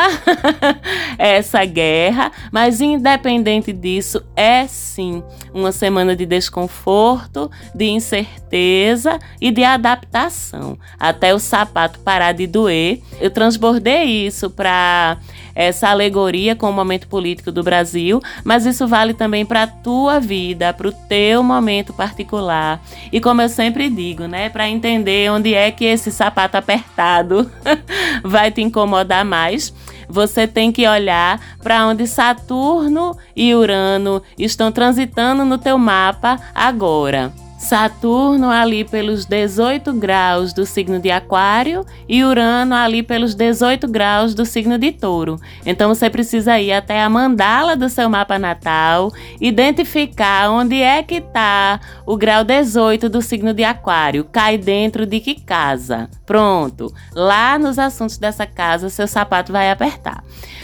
essa 1.17 1.63
guerra, 1.65 2.31
mas 2.51 2.81
independente 2.81 3.71
disso, 3.71 4.23
é 4.35 4.65
sim 4.67 5.23
uma 5.53 5.71
semana 5.71 6.15
de 6.15 6.25
desconforto, 6.25 7.51
de 7.75 7.85
incerteza 7.85 9.19
e 9.39 9.51
de 9.51 9.63
adaptação. 9.63 10.77
Até 11.00 11.33
o 11.33 11.39
sapato 11.39 12.00
parar 12.00 12.31
de 12.31 12.47
doer. 12.47 13.01
Eu 13.19 13.29
transbordei 13.29 14.20
isso 14.25 14.49
para 14.49 15.17
essa 15.53 15.89
alegoria 15.89 16.55
com 16.55 16.69
o 16.69 16.73
momento 16.73 17.07
político 17.07 17.51
do 17.51 17.63
Brasil, 17.63 18.21
mas 18.43 18.65
isso 18.65 18.87
vale 18.87 19.13
também 19.13 19.45
para 19.45 19.63
a 19.63 19.67
tua 19.67 20.19
vida, 20.19 20.73
para 20.73 20.87
o 20.87 20.91
teu 20.91 21.43
momento 21.43 21.93
particular. 21.93 22.81
E 23.11 23.19
como 23.19 23.41
eu 23.41 23.49
sempre 23.49 23.89
digo, 23.89 24.25
né, 24.25 24.49
para 24.49 24.69
entender 24.69 25.31
onde 25.31 25.53
é 25.53 25.71
que 25.71 25.85
esse 25.85 26.11
sapato 26.11 26.57
apertado 26.57 27.51
vai 28.23 28.51
te 28.51 28.61
incomodar 28.61 29.25
mais, 29.25 29.73
você 30.07 30.47
tem 30.47 30.71
que 30.71 30.87
olhar 30.87 31.39
para 31.63 31.87
onde 31.87 32.05
Saturno 32.05 33.17
e 33.35 33.55
Urano 33.55 34.21
estão 34.37 34.71
transitando 34.71 35.45
no 35.45 35.57
teu 35.57 35.77
mapa 35.77 36.39
agora. 36.53 37.31
Saturno 37.62 38.50
ali 38.50 38.84
pelos 38.84 39.24
18 39.24 39.94
graus 39.94 40.51
do 40.51 40.65
signo 40.65 41.00
de 41.00 41.12
Aquário 41.12 41.86
e 42.10 42.24
Urano 42.24 42.74
ali 42.74 43.03
pelos 43.03 43.36
18 43.36 43.88
graus 43.88 44.34
do 44.34 44.48
signo 44.48 44.80
de 44.80 44.91
Touro. 44.91 45.39
Então 45.63 45.94
você 45.94 46.10
precisa 46.10 46.60
ir 46.60 46.74
até 46.74 47.03
a 47.03 47.08
mandala 47.08 47.75
do 47.75 47.88
seu 47.88 48.10
mapa 48.10 48.39
natal, 48.39 49.13
identificar 49.39 50.50
onde 50.50 50.82
é 50.82 51.03
que 51.03 51.18
está 51.18 51.80
o 52.03 52.18
grau 52.18 52.44
18 52.44 53.08
do 53.08 53.22
signo 53.22 53.53
de 53.53 53.63
Aquário, 53.63 54.25
cai 54.25 54.58
dentro 54.58 55.06
de 55.06 55.20
que 55.20 55.36
casa. 55.36 56.10
Pronto, 56.25 56.91
lá 57.13 57.60
nos 57.60 57.77
assuntos 57.77 58.18
dessa 58.18 58.48
casa 58.48 58.89
seu 58.89 59.08
sapato 59.08 59.53
vai 59.53 59.70
apertar. 59.70 60.24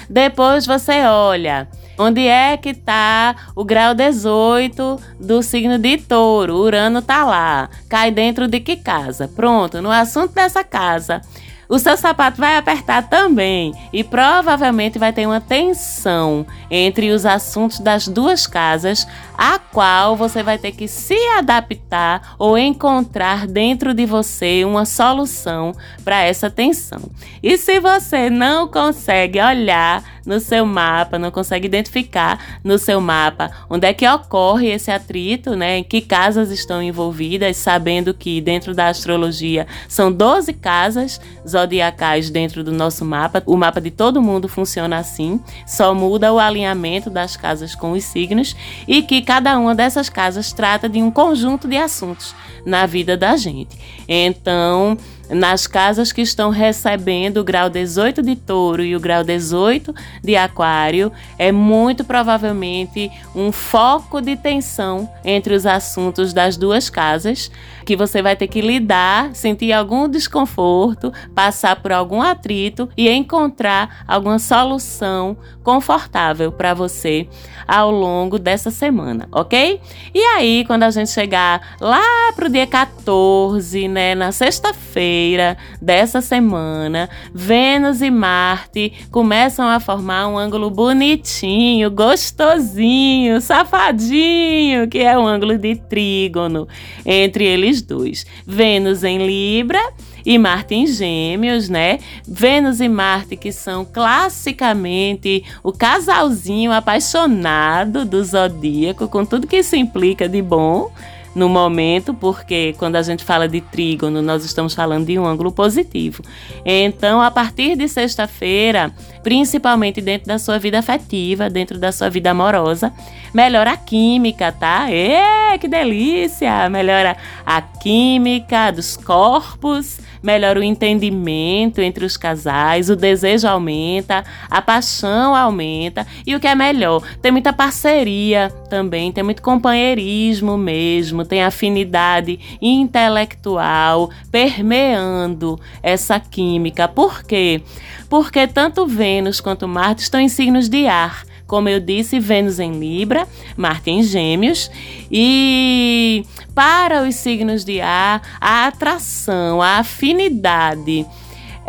Depois 0.09 0.65
você 0.65 1.05
olha 1.05 1.67
Onde 1.97 2.27
é 2.27 2.55
que 2.57 2.69
está 2.69 3.35
o 3.55 3.65
grau 3.65 3.93
18 3.93 4.99
do 5.19 5.41
signo 5.41 5.79
de 5.79 5.97
touro? 5.97 6.57
Urano 6.57 6.99
está 6.99 7.25
lá. 7.25 7.69
Cai 7.89 8.11
dentro 8.11 8.47
de 8.47 8.59
que 8.59 8.75
casa? 8.75 9.27
Pronto, 9.27 9.81
no 9.81 9.91
assunto 9.91 10.33
dessa 10.33 10.63
casa 10.63 11.21
o 11.69 11.77
seu 11.77 11.97
sapato 11.97 12.39
vai 12.39 12.55
apertar 12.55 13.09
também 13.09 13.73
e 13.91 14.03
provavelmente 14.03 14.97
vai 14.97 15.11
ter 15.11 15.25
uma 15.25 15.41
tensão 15.41 16.45
entre 16.71 17.11
os 17.11 17.25
assuntos 17.25 17.79
das 17.79 18.07
duas 18.07 18.47
casas, 18.47 19.05
a 19.37 19.59
qual 19.59 20.15
você 20.15 20.41
vai 20.41 20.57
ter 20.57 20.71
que 20.71 20.87
se 20.87 21.17
adaptar 21.37 22.35
ou 22.39 22.57
encontrar 22.57 23.45
dentro 23.47 23.93
de 23.93 24.05
você 24.05 24.63
uma 24.63 24.85
solução 24.85 25.73
para 26.03 26.23
essa 26.23 26.49
tensão. 26.49 27.01
E 27.43 27.57
se 27.57 27.79
você 27.79 28.29
não 28.29 28.67
consegue 28.67 29.41
olhar 29.41 30.16
no 30.27 30.41
seu 30.41 30.65
mapa, 30.65 31.17
não 31.17 31.31
consegue 31.31 31.65
identificar 31.65 32.59
no 32.63 32.77
seu 32.77 32.99
mapa 32.99 33.49
onde 33.69 33.87
é 33.87 33.93
que 33.93 34.07
ocorre 34.07 34.67
esse 34.67 34.91
atrito, 34.91 35.55
né? 35.55 35.77
Em 35.77 35.83
que 35.83 36.01
casas 36.01 36.51
estão 36.51 36.83
envolvidas, 36.83 37.55
sabendo 37.57 38.13
que 38.13 38.41
dentro 38.41 38.75
da 38.75 38.89
astrologia 38.89 39.65
são 39.87 40.11
12 40.11 40.53
casas 40.53 41.19
zodiacais 41.47 42.29
dentro 42.29 42.63
do 42.63 42.71
nosso 42.71 43.05
mapa. 43.05 43.41
O 43.45 43.55
mapa 43.55 43.79
de 43.79 43.89
todo 43.89 44.21
mundo 44.21 44.49
funciona 44.49 44.97
assim, 44.97 45.39
só 45.65 45.93
muda 45.93 46.33
o 46.33 46.39
alinhamento 46.39 47.09
das 47.09 47.37
casas 47.37 47.73
com 47.73 47.93
os 47.93 48.03
signos 48.03 48.55
e 48.87 49.01
que 49.01 49.21
cada 49.21 49.57
uma 49.57 49.73
dessas 49.73 50.09
casas 50.09 50.51
trata 50.51 50.89
de 50.89 51.01
um 51.01 51.09
conjunto 51.09 51.67
de 51.67 51.77
assuntos 51.77 52.35
na 52.65 52.85
vida 52.85 53.15
da 53.15 53.37
gente. 53.37 53.77
Então, 54.07 54.97
nas 55.29 55.67
casas 55.67 56.11
que 56.11 56.21
estão 56.21 56.49
recebendo 56.49 57.37
o 57.37 57.43
grau 57.43 57.69
18 57.69 58.21
de 58.21 58.35
touro 58.35 58.83
e 58.83 58.95
o 58.95 58.99
grau 58.99 59.23
18 59.23 59.93
de 60.23 60.35
aquário, 60.35 61.11
é 61.37 61.51
muito 61.51 62.03
provavelmente 62.03 63.11
um 63.35 63.51
foco 63.51 64.21
de 64.21 64.35
tensão 64.35 65.09
entre 65.23 65.53
os 65.53 65.65
assuntos 65.65 66.33
das 66.33 66.57
duas 66.57 66.89
casas, 66.89 67.51
que 67.87 67.95
você 67.95 68.21
vai 68.21 68.35
ter 68.35 68.49
que 68.49 68.59
lidar, 68.59 69.33
sentir 69.33 69.71
algum 69.71 70.09
desconforto, 70.09 71.13
passar 71.33 71.77
por 71.77 71.93
algum 71.93 72.21
atrito 72.21 72.89
e 72.97 73.09
encontrar 73.09 74.03
alguma 74.05 74.39
solução 74.39 75.37
confortável 75.63 76.51
para 76.51 76.73
você 76.73 77.29
ao 77.65 77.89
longo 77.89 78.37
dessa 78.37 78.71
semana, 78.71 79.29
ok? 79.31 79.79
E 80.13 80.19
aí, 80.19 80.65
quando 80.65 80.83
a 80.83 80.91
gente 80.91 81.11
chegar 81.11 81.77
lá 81.79 82.33
pro 82.35 82.49
dia 82.49 82.67
14, 82.67 83.87
né, 83.87 84.15
na 84.15 84.33
sexta-feira 84.33 85.57
dessa 85.81 86.19
semana, 86.19 87.09
Vênus 87.33 88.01
e 88.01 88.11
Marte 88.11 89.07
começam 89.11 89.65
a 89.65 89.79
formar 89.79 90.27
um 90.27 90.37
ângulo 90.37 90.69
bonitinho, 90.69 91.89
gostosinho, 91.89 93.39
safadinho, 93.39 94.89
que 94.89 94.99
é 94.99 95.17
um 95.17 95.25
ângulo 95.25 95.57
de 95.57 95.75
trígono 95.75 96.67
entre 97.05 97.45
eles 97.45 97.76
dois. 97.81 98.25
Vênus 98.45 99.03
em 99.03 99.25
Libra 99.25 99.79
e 100.25 100.37
Marte 100.37 100.75
em 100.75 100.85
Gêmeos, 100.85 101.69
né? 101.69 101.99
Vênus 102.27 102.79
e 102.81 102.89
Marte, 102.89 103.35
que 103.35 103.51
são 103.51 103.85
classicamente 103.85 105.43
o 105.63 105.71
casalzinho 105.71 106.71
apaixonado 106.71 108.03
do 108.05 108.23
zodíaco, 108.23 109.07
com 109.07 109.25
tudo 109.25 109.47
que 109.47 109.57
isso 109.57 109.75
implica 109.75 110.27
de 110.27 110.41
bom 110.41 110.91
no 111.37 111.47
momento, 111.47 112.15
porque 112.15 112.73
quando 112.79 112.95
a 112.95 113.03
gente 113.03 113.23
fala 113.23 113.47
de 113.47 113.61
trígono, 113.61 114.23
nós 114.23 114.43
estamos 114.43 114.73
falando 114.73 115.05
de 115.05 115.19
um 115.19 115.25
ângulo 115.25 115.51
positivo. 115.51 116.23
Então, 116.65 117.21
a 117.21 117.29
partir 117.29 117.77
de 117.77 117.87
sexta-feira, 117.87 118.91
principalmente 119.21 120.01
dentro 120.01 120.27
da 120.27 120.39
sua 120.39 120.57
vida 120.57 120.79
afetiva, 120.79 121.47
dentro 121.47 121.77
da 121.77 121.91
sua 121.91 122.09
vida 122.09 122.31
amorosa, 122.31 122.91
melhora 123.33 123.71
a 123.71 123.77
química, 123.77 124.51
tá? 124.51 124.89
É, 124.89 125.57
que 125.57 125.67
delícia! 125.67 126.69
Melhora 126.69 127.15
a 127.45 127.61
química 127.61 128.71
dos 128.71 128.97
corpos, 128.97 129.99
melhora 130.21 130.59
o 130.59 130.63
entendimento 130.63 131.79
entre 131.79 132.05
os 132.05 132.17
casais, 132.17 132.89
o 132.89 132.95
desejo 132.95 133.47
aumenta, 133.47 134.23
a 134.49 134.61
paixão 134.61 135.35
aumenta 135.35 136.05
e 136.25 136.35
o 136.35 136.39
que 136.39 136.47
é 136.47 136.55
melhor, 136.55 137.01
tem 137.21 137.31
muita 137.31 137.53
parceria 137.53 138.49
também, 138.69 139.11
tem 139.11 139.23
muito 139.23 139.41
companheirismo 139.41 140.57
mesmo, 140.57 141.23
tem 141.23 141.43
afinidade 141.43 142.39
intelectual 142.61 144.09
permeando 144.31 145.59
essa 145.81 146.19
química. 146.19 146.87
Por 146.87 147.23
quê? 147.23 147.61
Porque 148.09 148.47
tanto 148.47 148.85
Vênus 148.85 149.39
quanto 149.39 149.67
Marte 149.67 150.03
estão 150.03 150.19
em 150.19 150.29
signos 150.29 150.69
de 150.69 150.87
ar. 150.87 151.26
Como 151.47 151.69
eu 151.69 151.79
disse, 151.79 152.19
Vênus 152.19 152.59
em 152.59 152.73
Libra, 152.77 153.27
Marte 153.55 153.89
em 153.89 154.03
Gêmeos. 154.03 154.69
E 155.09 156.25
para 156.53 157.03
os 157.07 157.15
signos 157.15 157.63
de 157.63 157.79
ar, 157.79 158.21
a 158.39 158.67
atração, 158.67 159.61
a 159.61 159.77
afinidade 159.77 161.05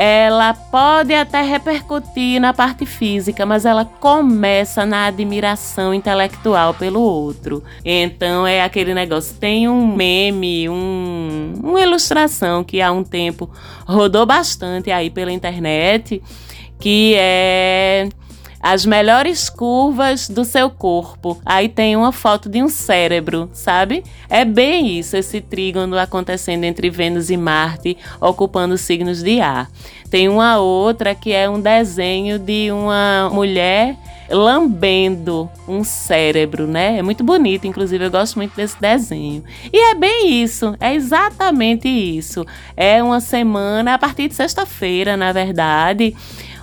ela 0.01 0.55
pode 0.55 1.13
até 1.13 1.43
repercutir 1.43 2.41
na 2.41 2.55
parte 2.55 2.87
física, 2.87 3.45
mas 3.45 3.67
ela 3.67 3.85
começa 3.85 4.87
na 4.87 5.07
admiração 5.07 5.93
intelectual 5.93 6.73
pelo 6.73 7.01
outro. 7.01 7.65
Então 7.85 8.47
é 8.47 8.63
aquele 8.63 8.95
negócio. 8.95 9.35
Tem 9.35 9.69
um 9.69 9.97
meme, 9.97 10.69
um, 10.69 11.53
uma 11.65 11.81
ilustração 11.81 12.63
que 12.63 12.81
há 12.81 12.93
um 12.93 13.03
tempo 13.03 13.51
rodou 13.85 14.25
bastante 14.25 14.93
aí 14.93 15.11
pela 15.11 15.33
internet, 15.33 16.23
que 16.79 17.15
é 17.17 18.09
as 18.61 18.85
melhores 18.85 19.49
curvas 19.49 20.29
do 20.29 20.45
seu 20.45 20.71
corpo. 20.71 21.41
Aí 21.45 21.69
tem 21.69 21.97
uma 21.97 22.13
foto 22.13 22.49
de 22.49 22.63
um 22.63 22.69
cérebro, 22.69 23.49
sabe? 23.53 24.05
É 24.29 24.45
bem 24.45 24.99
isso, 24.99 25.17
esse 25.17 25.41
trígono 25.41 25.99
acontecendo 25.99 26.65
entre 26.65 26.91
Vênus 26.91 27.31
e 27.31 27.37
Marte, 27.37 27.97
ocupando 28.21 28.77
signos 28.77 29.23
de 29.23 29.41
ar. 29.41 29.71
Tem 30.11 30.29
uma 30.29 30.59
outra 30.59 31.15
que 31.15 31.33
é 31.33 31.49
um 31.49 31.61
desenho 31.61 32.39
de 32.39 32.71
uma 32.73 33.31
mulher 33.33 33.97
lambendo 34.31 35.49
um 35.67 35.83
cérebro, 35.83 36.67
né? 36.67 36.99
É 36.99 37.03
muito 37.03 37.25
bonito, 37.25 37.67
inclusive 37.67 38.05
eu 38.05 38.11
gosto 38.11 38.37
muito 38.37 38.55
desse 38.55 38.79
desenho. 38.81 39.43
E 39.73 39.91
é 39.91 39.95
bem 39.95 40.43
isso, 40.43 40.75
é 40.81 40.95
exatamente 40.95 41.89
isso. 41.89 42.45
É 42.77 43.03
uma 43.03 43.21
semana 43.21 43.95
a 43.95 43.99
partir 43.99 44.29
de 44.29 44.35
sexta-feira, 44.35 45.17
na 45.17 45.33
verdade 45.33 46.15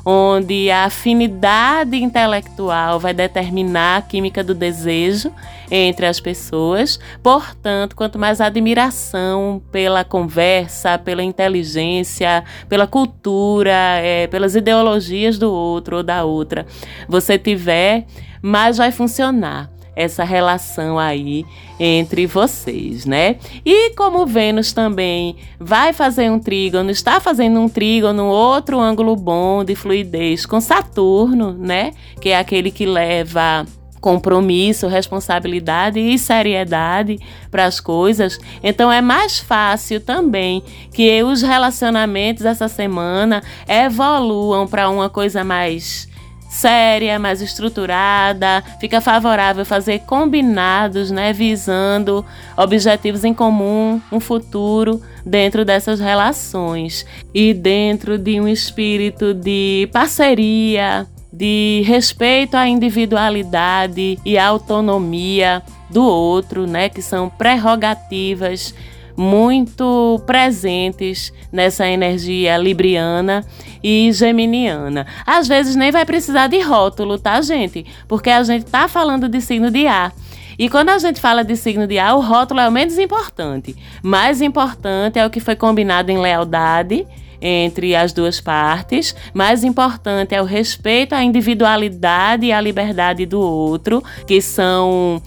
onde 0.06 0.70
a 0.70 0.86
afinidade 0.86 1.98
intelectual 1.98 3.00
vai 3.00 3.14
determinar 3.14 3.98
a 3.98 4.02
química 4.02 4.44
do 4.44 4.54
desejo 4.54 5.32
entre 5.72 6.06
as 6.06 6.20
pessoas. 6.20 7.00
Portanto, 7.24 7.96
quanto 7.96 8.20
mais 8.20 8.40
admiração 8.40 9.62
pela 9.72 10.04
conversa, 10.04 11.00
pela 11.00 11.24
inteligência, 11.24 12.44
pela 12.70 12.86
cultura, 12.86 13.74
é, 14.00 14.28
pelas 14.28 14.56
ideologias 14.56 15.40
do 15.40 15.52
outro 15.52 15.98
ou 15.98 16.04
da 16.04 16.24
outra 16.24 16.66
você 17.08 17.38
tiver, 17.38 18.06
mais 18.42 18.78
vai 18.78 18.92
funcionar 18.92 19.75
essa 19.96 20.24
relação 20.24 21.00
aí 21.00 21.46
entre 21.80 22.26
vocês, 22.28 23.06
né? 23.06 23.38
E 23.66 23.92
como 23.92 24.26
Vênus 24.26 24.74
também 24.74 25.36
vai 25.60 25.94
fazer 25.94 26.30
um 26.30 26.40
trígono, 26.40 26.90
está 26.90 27.20
fazendo 27.20 27.60
um 27.60 27.70
trígono, 27.70 28.26
outro 28.26 28.80
ângulo 28.80 29.16
bom 29.16 29.64
de 29.64 29.76
fluidez 29.76 30.46
com 30.46 30.60
Saturno, 30.60 31.54
né? 31.54 31.92
Que 32.20 32.30
é 32.30 32.40
aquele 32.40 32.72
que 32.72 32.86
leva 32.86 33.66
compromisso, 34.06 34.88
responsabilidade 34.88 36.00
e 36.00 36.20
seriedade 36.20 37.18
para 37.50 37.66
as 37.66 37.80
coisas. 37.80 38.38
Então 38.62 38.92
é 38.92 39.02
mais 39.02 39.40
fácil 39.40 40.00
também 40.00 40.62
que 40.94 41.24
os 41.24 41.42
relacionamentos 41.42 42.46
essa 42.46 42.68
semana 42.68 43.42
evoluam 43.68 44.68
para 44.68 44.92
uma 44.92 45.10
coisa 45.10 45.44
mais 45.44 46.08
séria, 46.56 47.20
mais 47.20 47.42
estruturada, 47.42 48.64
fica 48.80 49.02
favorável 49.02 49.66
fazer 49.66 50.00
combinados, 50.00 51.12
né, 51.12 51.34
visando 51.34 52.26
objetivos 52.56 53.26
em 53.26 53.34
comum, 53.34 54.02
um 54.12 54.20
futuro 54.20 55.02
dentro 55.26 55.66
dessas 55.66 56.00
relações 56.00 57.06
e 57.34 57.54
dentro 57.54 58.18
de 58.18 58.40
um 58.40 58.48
espírito 58.48 59.34
de 59.34 59.90
parceria, 59.92 61.06
de 61.32 61.84
respeito 61.86 62.56
à 62.56 62.66
individualidade 62.66 64.18
e 64.24 64.38
autonomia 64.38 65.62
do 65.90 66.04
outro, 66.04 66.66
né, 66.66 66.88
que 66.88 67.02
são 67.02 67.30
prerrogativas 67.30 68.74
muito 69.18 70.22
presentes 70.26 71.32
nessa 71.52 71.88
energia 71.88 72.58
libriana 72.58 73.46
e 73.84 74.12
geminiana. 74.12 75.06
Às 75.26 75.48
vezes 75.48 75.76
nem 75.76 75.92
vai 75.92 76.06
precisar 76.06 76.48
de 76.48 76.60
rótulo, 76.60 77.18
tá, 77.18 77.42
gente? 77.42 77.86
Porque 78.08 78.30
a 78.30 78.44
gente 78.44 78.66
tá 78.66 78.88
falando 78.88 79.30
de 79.30 79.40
signo 79.42 79.72
de 79.72 79.88
ar. 79.88 80.14
E 80.58 80.70
quando 80.70 80.90
a 80.90 80.98
gente 80.98 81.20
fala 81.20 81.44
de 81.44 81.56
signo 81.56 81.86
de 81.86 82.00
ar, 82.00 82.16
o 82.16 82.22
rótulo 82.22 82.62
é 82.62 82.68
o 82.68 82.72
menos 82.72 82.98
importante. 82.98 83.76
Mais 84.02 84.42
importante 84.42 85.20
é 85.20 85.26
o 85.26 85.30
que 85.30 85.40
foi 85.40 85.56
combinado 85.56 86.12
em 86.12 86.18
lealdade 86.18 87.06
entre 87.42 87.96
as 87.96 88.14
duas 88.14 88.40
partes. 88.40 89.16
Mais 89.34 89.64
importante 89.64 90.34
é 90.34 90.42
o 90.42 90.46
respeito 90.46 91.14
à 91.14 91.24
individualidade 91.24 92.46
e 92.48 92.52
à 92.52 92.62
liberdade 92.62 93.26
do 93.26 93.40
outro, 93.40 94.04
que 94.26 94.42
são 94.42 95.22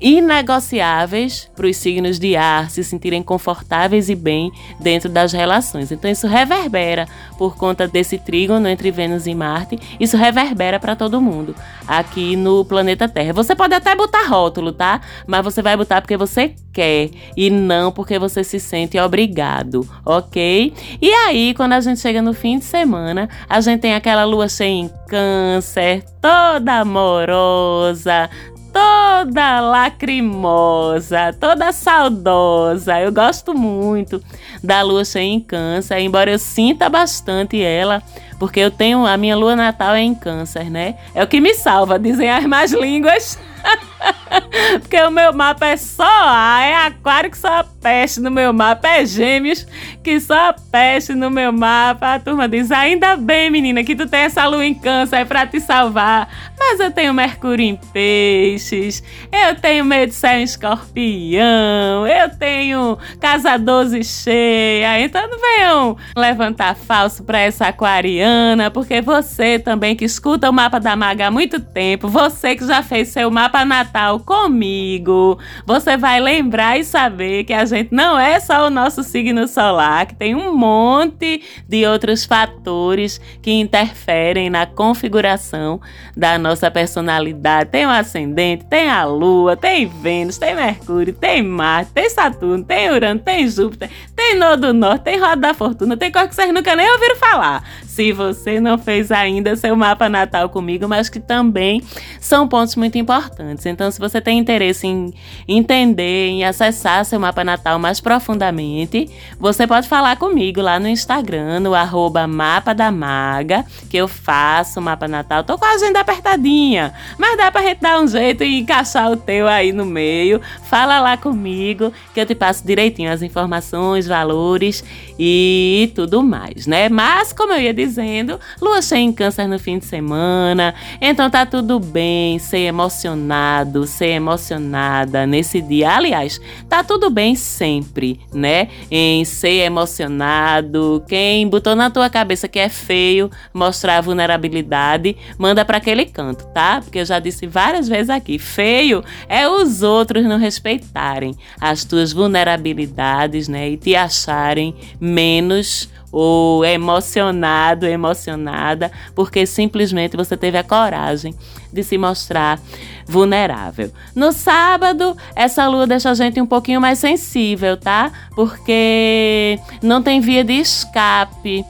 inegociáveis 0.00 1.50
para 1.54 1.66
os 1.66 1.76
signos 1.76 2.18
de 2.18 2.36
ar 2.36 2.70
se 2.70 2.82
sentirem 2.82 3.22
confortáveis 3.22 4.08
e 4.08 4.14
bem 4.14 4.50
dentro 4.78 5.08
das 5.08 5.32
relações. 5.32 5.92
Então 5.92 6.10
isso 6.10 6.26
reverbera 6.26 7.06
por 7.36 7.56
conta 7.56 7.86
desse 7.86 8.18
trígono 8.18 8.68
entre 8.68 8.90
Vênus 8.90 9.26
e 9.26 9.34
Marte, 9.34 9.78
isso 9.98 10.16
reverbera 10.16 10.78
para 10.78 10.96
todo 10.96 11.20
mundo 11.20 11.54
aqui 11.86 12.36
no 12.36 12.64
planeta 12.64 13.08
Terra. 13.08 13.32
Você 13.32 13.54
pode 13.54 13.74
até 13.74 13.94
botar 13.94 14.26
rótulo, 14.28 14.72
tá? 14.72 15.00
Mas 15.26 15.42
você 15.42 15.60
vai 15.60 15.76
botar 15.76 16.00
porque 16.00 16.16
você 16.16 16.54
quer 16.72 17.10
e 17.36 17.50
não 17.50 17.90
porque 17.90 18.18
você 18.18 18.44
se 18.44 18.60
sente 18.60 18.98
obrigado, 18.98 19.88
ok? 20.04 20.72
E 21.00 21.12
aí, 21.12 21.52
quando 21.54 21.72
a 21.72 21.80
gente 21.80 22.00
chega 22.00 22.22
no 22.22 22.32
fim 22.32 22.58
de 22.58 22.64
semana, 22.64 23.28
a 23.48 23.60
gente 23.60 23.80
tem 23.80 23.94
aquela 23.94 24.24
lua 24.24 24.48
cheia 24.48 24.68
em 24.68 24.90
Câncer, 25.08 26.04
toda 26.20 26.80
amorosa, 26.80 28.30
toda 28.72 29.60
lacrimosa, 29.60 31.34
toda 31.38 31.72
saudosa. 31.72 33.00
Eu 33.00 33.12
gosto 33.12 33.54
muito 33.54 34.22
da 34.62 34.82
lua 34.82 35.04
cheia 35.04 35.24
em 35.24 35.40
câncer, 35.40 35.98
embora 35.98 36.30
eu 36.30 36.38
sinta 36.38 36.88
bastante 36.88 37.60
ela, 37.60 38.02
porque 38.40 38.58
eu 38.58 38.70
tenho 38.70 39.04
a 39.06 39.18
minha 39.18 39.36
lua 39.36 39.54
natal 39.54 39.94
é 39.94 40.00
em 40.00 40.14
câncer, 40.14 40.70
né? 40.70 40.96
É 41.14 41.22
o 41.22 41.26
que 41.26 41.42
me 41.42 41.52
salva, 41.52 41.98
dizem 41.98 42.30
as 42.30 42.46
más 42.46 42.72
línguas. 42.72 43.38
Porque 44.80 44.96
o 45.02 45.10
meu 45.10 45.32
mapa 45.32 45.66
é 45.66 45.76
só 45.76 46.04
A, 46.06 46.62
é 46.62 46.74
aquário 46.86 47.30
que 47.30 47.36
só 47.36 47.60
a 47.60 47.64
peste 47.64 48.20
no 48.20 48.30
meu 48.30 48.52
mapa, 48.52 48.88
é 48.88 49.04
gêmeos 49.04 49.66
que 50.02 50.18
só 50.20 50.50
a 50.50 50.52
peste 50.52 51.14
no 51.14 51.30
meu 51.30 51.52
mapa. 51.52 52.14
A 52.14 52.18
turma 52.18 52.48
diz: 52.48 52.70
ainda 52.70 53.16
bem, 53.16 53.50
menina, 53.50 53.84
que 53.84 53.96
tu 53.96 54.06
tem 54.06 54.20
essa 54.20 54.46
lua 54.46 54.64
em 54.64 54.74
câncer 54.74 55.16
é 55.16 55.24
pra 55.24 55.46
te 55.46 55.60
salvar. 55.60 56.28
Mas 56.58 56.78
eu 56.78 56.90
tenho 56.90 57.14
Mercúrio 57.14 57.64
em 57.64 57.76
peixes, 57.76 59.02
eu 59.32 59.54
tenho 59.56 59.84
meio 59.84 60.06
de 60.06 60.14
céu 60.14 60.38
em 60.38 60.42
escorpião, 60.42 62.06
eu 62.06 62.30
tenho 62.38 62.98
casa 63.20 63.56
12 63.56 64.04
cheia. 64.04 65.00
Então 65.00 65.28
não 65.28 65.38
venham 65.38 65.96
levantar 66.16 66.74
falso 66.76 67.24
pra 67.24 67.40
essa 67.40 67.66
aquariana, 67.66 68.29
porque 68.72 69.00
você 69.00 69.58
também 69.58 69.94
que 69.96 70.04
escuta 70.04 70.48
o 70.48 70.52
mapa 70.52 70.78
da 70.78 70.96
maga 70.96 71.26
há 71.26 71.30
muito 71.30 71.60
tempo, 71.60 72.08
você 72.08 72.54
que 72.56 72.66
já 72.66 72.82
fez 72.82 73.08
seu 73.08 73.30
mapa 73.30 73.64
natal 73.64 74.20
comigo, 74.20 75.38
você 75.66 75.96
vai 75.96 76.20
lembrar 76.20 76.78
e 76.78 76.84
saber 76.84 77.44
que 77.44 77.52
a 77.52 77.64
gente 77.64 77.94
não 77.94 78.18
é 78.18 78.38
só 78.40 78.66
o 78.66 78.70
nosso 78.70 79.02
signo 79.02 79.46
solar, 79.48 80.06
que 80.06 80.14
tem 80.14 80.34
um 80.34 80.54
monte 80.56 81.42
de 81.68 81.86
outros 81.86 82.24
fatores 82.24 83.20
que 83.42 83.52
interferem 83.52 84.50
na 84.50 84.66
configuração 84.66 85.80
da 86.16 86.38
nossa 86.38 86.70
personalidade. 86.70 87.70
Tem 87.70 87.86
o 87.86 87.90
ascendente, 87.90 88.64
tem 88.64 88.88
a 88.88 89.04
lua, 89.04 89.56
tem 89.56 89.86
Vênus, 89.86 90.38
tem 90.38 90.54
Mercúrio, 90.54 91.12
tem 91.12 91.42
Marte, 91.42 91.92
tem 91.92 92.08
Saturno, 92.10 92.64
tem 92.64 92.90
Urano, 92.90 93.20
tem 93.20 93.48
Júpiter, 93.48 93.90
tem 94.14 94.36
Nodo 94.36 94.72
Norte, 94.72 95.02
tem 95.04 95.18
Roda 95.18 95.36
da 95.36 95.54
Fortuna, 95.54 95.96
tem 95.96 96.10
coisa 96.10 96.28
que 96.28 96.34
vocês 96.34 96.52
nunca 96.52 96.74
nem 96.76 96.90
ouviram 96.90 97.16
falar. 97.16 97.64
Se 98.00 98.12
você 98.12 98.58
não 98.60 98.78
fez 98.78 99.12
ainda 99.12 99.54
seu 99.56 99.76
mapa 99.76 100.08
natal 100.08 100.48
comigo, 100.48 100.88
mas 100.88 101.10
que 101.10 101.20
também 101.20 101.82
são 102.18 102.48
pontos 102.48 102.74
muito 102.74 102.96
importantes. 102.96 103.66
Então, 103.66 103.90
se 103.90 104.00
você 104.00 104.22
tem 104.22 104.38
interesse 104.38 104.86
em 104.86 105.12
entender, 105.46 106.28
em 106.28 106.42
acessar 106.42 107.04
seu 107.04 107.20
mapa 107.20 107.44
natal 107.44 107.78
mais 107.78 108.00
profundamente, 108.00 109.10
você 109.38 109.66
pode 109.66 109.86
falar 109.86 110.16
comigo 110.16 110.62
lá 110.62 110.80
no 110.80 110.88
Instagram, 110.88 111.60
no 111.60 111.74
arroba 111.74 112.26
mapa 112.26 112.72
da 112.72 112.90
maga, 112.90 113.66
que 113.90 113.98
eu 113.98 114.08
faço 114.08 114.80
o 114.80 114.82
mapa 114.82 115.06
natal. 115.06 115.44
Tô 115.44 115.58
com 115.58 115.66
a 115.66 115.74
agenda 115.74 116.00
apertadinha, 116.00 116.94
mas 117.18 117.36
dá 117.36 117.52
pra 117.52 117.60
gente 117.60 117.82
dar 117.82 118.00
um 118.00 118.08
jeito 118.08 118.42
e 118.42 118.60
encaixar 118.60 119.12
o 119.12 119.16
teu 119.18 119.46
aí 119.46 119.72
no 119.72 119.84
meio. 119.84 120.40
Fala 120.70 121.00
lá 121.00 121.18
comigo, 121.18 121.92
que 122.14 122.20
eu 122.20 122.24
te 122.24 122.34
passo 122.34 122.66
direitinho 122.66 123.12
as 123.12 123.20
informações, 123.20 124.06
valores 124.06 124.82
e 125.18 125.92
tudo 125.94 126.22
mais, 126.22 126.66
né? 126.66 126.88
Mas, 126.88 127.30
como 127.30 127.52
eu 127.52 127.60
ia 127.60 127.74
dizendo, 127.90 128.38
lua 128.60 128.80
cheia 128.80 129.00
em 129.00 129.12
câncer 129.12 129.46
no 129.48 129.58
fim 129.58 129.78
de 129.78 129.84
semana, 129.84 130.74
então 131.00 131.28
tá 131.28 131.44
tudo 131.44 131.80
bem 131.80 132.38
ser 132.38 132.60
emocionado, 132.60 133.86
ser 133.86 134.10
emocionada 134.10 135.26
nesse 135.26 135.60
dia. 135.60 135.90
Aliás, 135.90 136.40
tá 136.68 136.84
tudo 136.84 137.10
bem 137.10 137.34
sempre, 137.34 138.20
né? 138.32 138.68
Em 138.90 139.24
ser 139.24 139.64
emocionado. 139.64 141.02
Quem 141.08 141.48
botou 141.48 141.74
na 141.74 141.90
tua 141.90 142.08
cabeça 142.08 142.46
que 142.46 142.58
é 142.58 142.68
feio 142.68 143.30
mostrar 143.52 144.00
vulnerabilidade, 144.00 145.16
manda 145.36 145.64
para 145.64 145.78
aquele 145.78 146.06
canto, 146.06 146.46
tá? 146.46 146.80
Porque 146.80 147.00
eu 147.00 147.04
já 147.04 147.18
disse 147.18 147.46
várias 147.46 147.88
vezes 147.88 148.10
aqui, 148.10 148.38
feio 148.38 149.02
é 149.28 149.48
os 149.48 149.82
outros 149.82 150.24
não 150.24 150.38
respeitarem 150.38 151.34
as 151.60 151.84
tuas 151.84 152.12
vulnerabilidades, 152.12 153.48
né? 153.48 153.70
E 153.70 153.76
te 153.76 153.96
acharem 153.96 154.74
menos 155.00 155.88
ou 156.12 156.64
emocionado, 156.64 157.86
emocionada, 157.86 158.90
porque 159.14 159.46
simplesmente 159.46 160.16
você 160.16 160.36
teve 160.36 160.58
a 160.58 160.64
coragem 160.64 161.34
de 161.72 161.82
se 161.84 161.96
mostrar 161.96 162.58
vulnerável. 163.06 163.92
No 164.14 164.32
sábado, 164.32 165.16
essa 165.36 165.68
lua 165.68 165.86
deixa 165.86 166.10
a 166.10 166.14
gente 166.14 166.40
um 166.40 166.46
pouquinho 166.46 166.80
mais 166.80 166.98
sensível, 166.98 167.76
tá? 167.76 168.10
Porque 168.34 169.58
não 169.82 170.02
tem 170.02 170.20
via 170.20 170.42
de 170.42 170.54
escape 170.54 171.64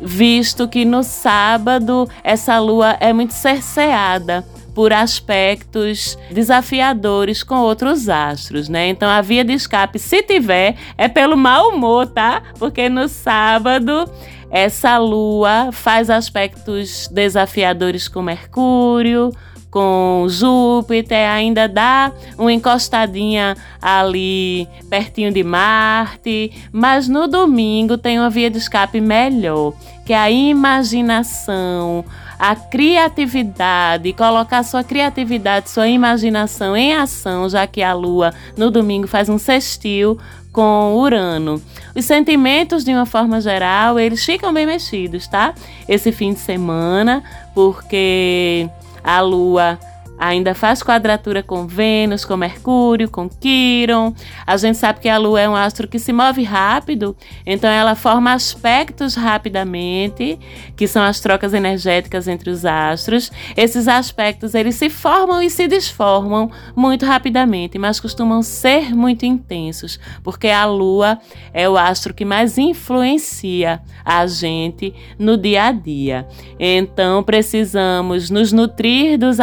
visto 0.00 0.68
que 0.68 0.84
no 0.84 1.02
sábado 1.02 2.08
essa 2.22 2.58
lua 2.58 2.96
é 3.00 3.12
muito 3.12 3.32
cerceada 3.32 4.44
por 4.74 4.92
aspectos 4.92 6.18
desafiadores 6.30 7.42
com 7.42 7.56
outros 7.56 8.08
astros, 8.08 8.68
né? 8.68 8.88
Então 8.88 9.08
a 9.08 9.20
via 9.20 9.44
de 9.44 9.52
escape, 9.52 9.98
se 9.98 10.22
tiver, 10.22 10.74
é 10.98 11.08
pelo 11.08 11.36
mau 11.36 11.70
humor, 11.70 12.06
tá? 12.06 12.42
Porque 12.58 12.88
no 12.88 13.08
sábado 13.08 14.10
essa 14.50 14.98
lua 14.98 15.70
faz 15.72 16.10
aspectos 16.10 17.08
desafiadores 17.08 18.08
com 18.08 18.22
Mercúrio, 18.22 19.32
com 19.74 20.26
Júpiter, 20.28 21.28
ainda 21.28 21.66
dá 21.66 22.12
uma 22.38 22.52
encostadinha 22.52 23.56
ali 23.82 24.68
pertinho 24.88 25.32
de 25.32 25.42
Marte, 25.42 26.52
mas 26.70 27.08
no 27.08 27.26
domingo 27.26 27.98
tem 27.98 28.20
uma 28.20 28.30
via 28.30 28.48
de 28.48 28.58
escape 28.58 29.00
melhor, 29.00 29.72
que 30.06 30.12
é 30.12 30.16
a 30.16 30.30
imaginação, 30.30 32.04
a 32.38 32.54
criatividade, 32.56 34.12
colocar 34.12 34.62
sua 34.62 34.84
criatividade, 34.84 35.70
sua 35.70 35.88
imaginação 35.88 36.76
em 36.76 36.94
ação, 36.94 37.48
já 37.48 37.66
que 37.66 37.82
a 37.82 37.92
Lua 37.92 38.32
no 38.56 38.70
domingo 38.70 39.06
faz 39.06 39.28
um 39.28 39.38
sextil 39.38 40.18
com 40.52 40.94
Urano. 40.94 41.60
Os 41.94 42.04
sentimentos, 42.04 42.84
de 42.84 42.92
uma 42.92 43.06
forma 43.06 43.40
geral, 43.40 43.98
eles 43.98 44.24
ficam 44.24 44.52
bem 44.52 44.66
mexidos, 44.66 45.26
tá? 45.26 45.54
Esse 45.88 46.12
fim 46.12 46.32
de 46.32 46.38
semana, 46.40 47.22
porque 47.54 48.68
a 49.02 49.20
Lua 49.20 49.78
ainda 50.18 50.54
faz 50.54 50.82
quadratura 50.82 51.42
com 51.42 51.66
Vênus, 51.66 52.24
com 52.24 52.36
Mercúrio, 52.36 53.10
com 53.10 53.28
Quiron. 53.28 54.14
A 54.46 54.56
gente 54.56 54.78
sabe 54.78 55.00
que 55.00 55.08
a 55.08 55.18
Lua 55.18 55.40
é 55.40 55.48
um 55.48 55.56
astro 55.56 55.88
que 55.88 55.98
se 55.98 56.12
move 56.12 56.42
rápido, 56.42 57.16
então 57.44 57.70
ela 57.70 57.94
forma 57.94 58.32
aspectos 58.32 59.14
rapidamente, 59.14 60.38
que 60.76 60.86
são 60.86 61.02
as 61.02 61.20
trocas 61.20 61.54
energéticas 61.54 62.28
entre 62.28 62.50
os 62.50 62.64
astros. 62.64 63.30
Esses 63.56 63.88
aspectos 63.88 64.54
eles 64.54 64.74
se 64.76 64.88
formam 64.88 65.42
e 65.42 65.50
se 65.50 65.66
desformam 65.66 66.50
muito 66.76 67.04
rapidamente, 67.04 67.78
mas 67.78 68.00
costumam 68.00 68.42
ser 68.42 68.94
muito 68.94 69.26
intensos, 69.26 69.98
porque 70.22 70.48
a 70.48 70.64
Lua 70.64 71.18
é 71.52 71.68
o 71.68 71.76
astro 71.76 72.14
que 72.14 72.24
mais 72.24 72.58
influencia 72.58 73.80
a 74.04 74.26
gente 74.26 74.94
no 75.18 75.36
dia 75.36 75.64
a 75.64 75.72
dia. 75.72 76.26
Então 76.58 77.22
precisamos 77.22 78.30
nos 78.30 78.52
nutrir 78.52 79.18
dos 79.18 79.40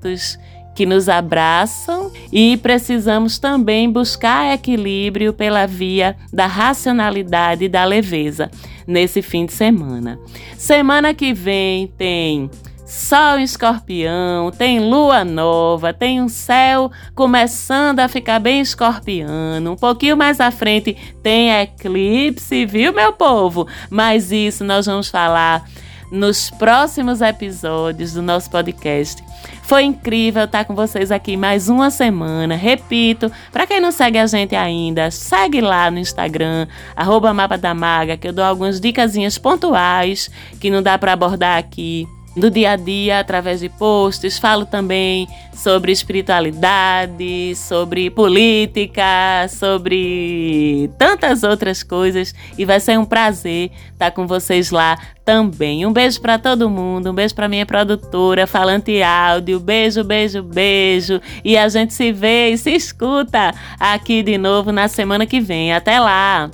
afetos 0.00 0.38
que 0.74 0.86
nos 0.86 1.08
abraçam 1.08 2.10
e 2.32 2.56
precisamos 2.56 3.38
também 3.38 3.90
buscar 3.90 4.54
equilíbrio 4.54 5.32
pela 5.32 5.66
via 5.66 6.16
da 6.32 6.46
racionalidade 6.46 7.64
e 7.64 7.68
da 7.68 7.84
leveza 7.84 8.50
nesse 8.86 9.20
fim 9.20 9.44
de 9.44 9.52
semana. 9.52 10.18
Semana 10.56 11.12
que 11.12 11.34
vem 11.34 11.86
tem 11.86 12.50
Sol 12.86 13.38
em 13.38 13.44
escorpião, 13.44 14.50
tem 14.50 14.80
lua 14.80 15.24
nova, 15.24 15.92
tem 15.92 16.20
um 16.20 16.28
céu 16.28 16.90
começando 17.14 18.00
a 18.00 18.08
ficar 18.08 18.40
bem 18.40 18.60
escorpiano. 18.60 19.72
Um 19.72 19.76
pouquinho 19.76 20.16
mais 20.16 20.40
à 20.40 20.50
frente 20.50 20.96
tem 21.22 21.52
eclipse, 21.52 22.66
viu, 22.66 22.92
meu 22.92 23.12
povo? 23.12 23.68
Mas 23.88 24.32
isso 24.32 24.64
nós 24.64 24.86
vamos 24.86 25.08
falar 25.08 25.64
nos 26.10 26.50
próximos 26.50 27.20
episódios 27.20 28.12
do 28.12 28.22
nosso 28.22 28.50
podcast. 28.50 29.22
Foi 29.62 29.84
incrível 29.84 30.44
estar 30.44 30.64
com 30.64 30.74
vocês 30.74 31.12
aqui 31.12 31.36
mais 31.36 31.68
uma 31.68 31.90
semana. 31.90 32.56
Repito, 32.56 33.30
para 33.52 33.66
quem 33.66 33.80
não 33.80 33.92
segue 33.92 34.18
a 34.18 34.26
gente 34.26 34.56
ainda, 34.56 35.10
segue 35.10 35.60
lá 35.60 35.90
no 35.90 35.98
Instagram, 35.98 36.66
arroba 36.96 37.32
Mapa 37.32 37.56
da 37.56 37.72
Maga, 37.72 38.16
que 38.16 38.28
eu 38.28 38.32
dou 38.32 38.44
algumas 38.44 38.80
dicasinhas 38.80 39.38
pontuais 39.38 40.28
que 40.60 40.70
não 40.70 40.82
dá 40.82 40.98
para 40.98 41.12
abordar 41.12 41.58
aqui 41.58 42.08
do 42.36 42.50
dia 42.50 42.72
a 42.72 42.76
dia 42.76 43.18
através 43.20 43.60
de 43.60 43.68
posts, 43.68 44.38
falo 44.38 44.64
também 44.64 45.28
sobre 45.52 45.92
espiritualidade, 45.92 47.54
sobre 47.56 48.10
política, 48.10 49.46
sobre 49.48 50.90
tantas 50.96 51.42
outras 51.42 51.82
coisas 51.82 52.34
e 52.56 52.64
vai 52.64 52.80
ser 52.80 52.98
um 52.98 53.04
prazer 53.04 53.70
estar 53.92 54.10
com 54.12 54.26
vocês 54.26 54.70
lá 54.70 54.98
também. 55.24 55.84
Um 55.84 55.92
beijo 55.92 56.20
para 56.20 56.38
todo 56.38 56.70
mundo, 56.70 57.10
um 57.10 57.14
beijo 57.14 57.34
para 57.34 57.48
minha 57.48 57.66
produtora 57.66 58.46
Falante 58.46 59.02
Áudio. 59.02 59.60
Beijo, 59.60 60.02
beijo, 60.02 60.42
beijo. 60.42 61.20
E 61.44 61.56
a 61.56 61.68
gente 61.68 61.92
se 61.92 62.10
vê 62.10 62.50
e 62.50 62.58
se 62.58 62.70
escuta 62.70 63.54
aqui 63.78 64.22
de 64.22 64.38
novo 64.38 64.72
na 64.72 64.88
semana 64.88 65.26
que 65.26 65.40
vem. 65.40 65.72
Até 65.72 66.00
lá. 66.00 66.50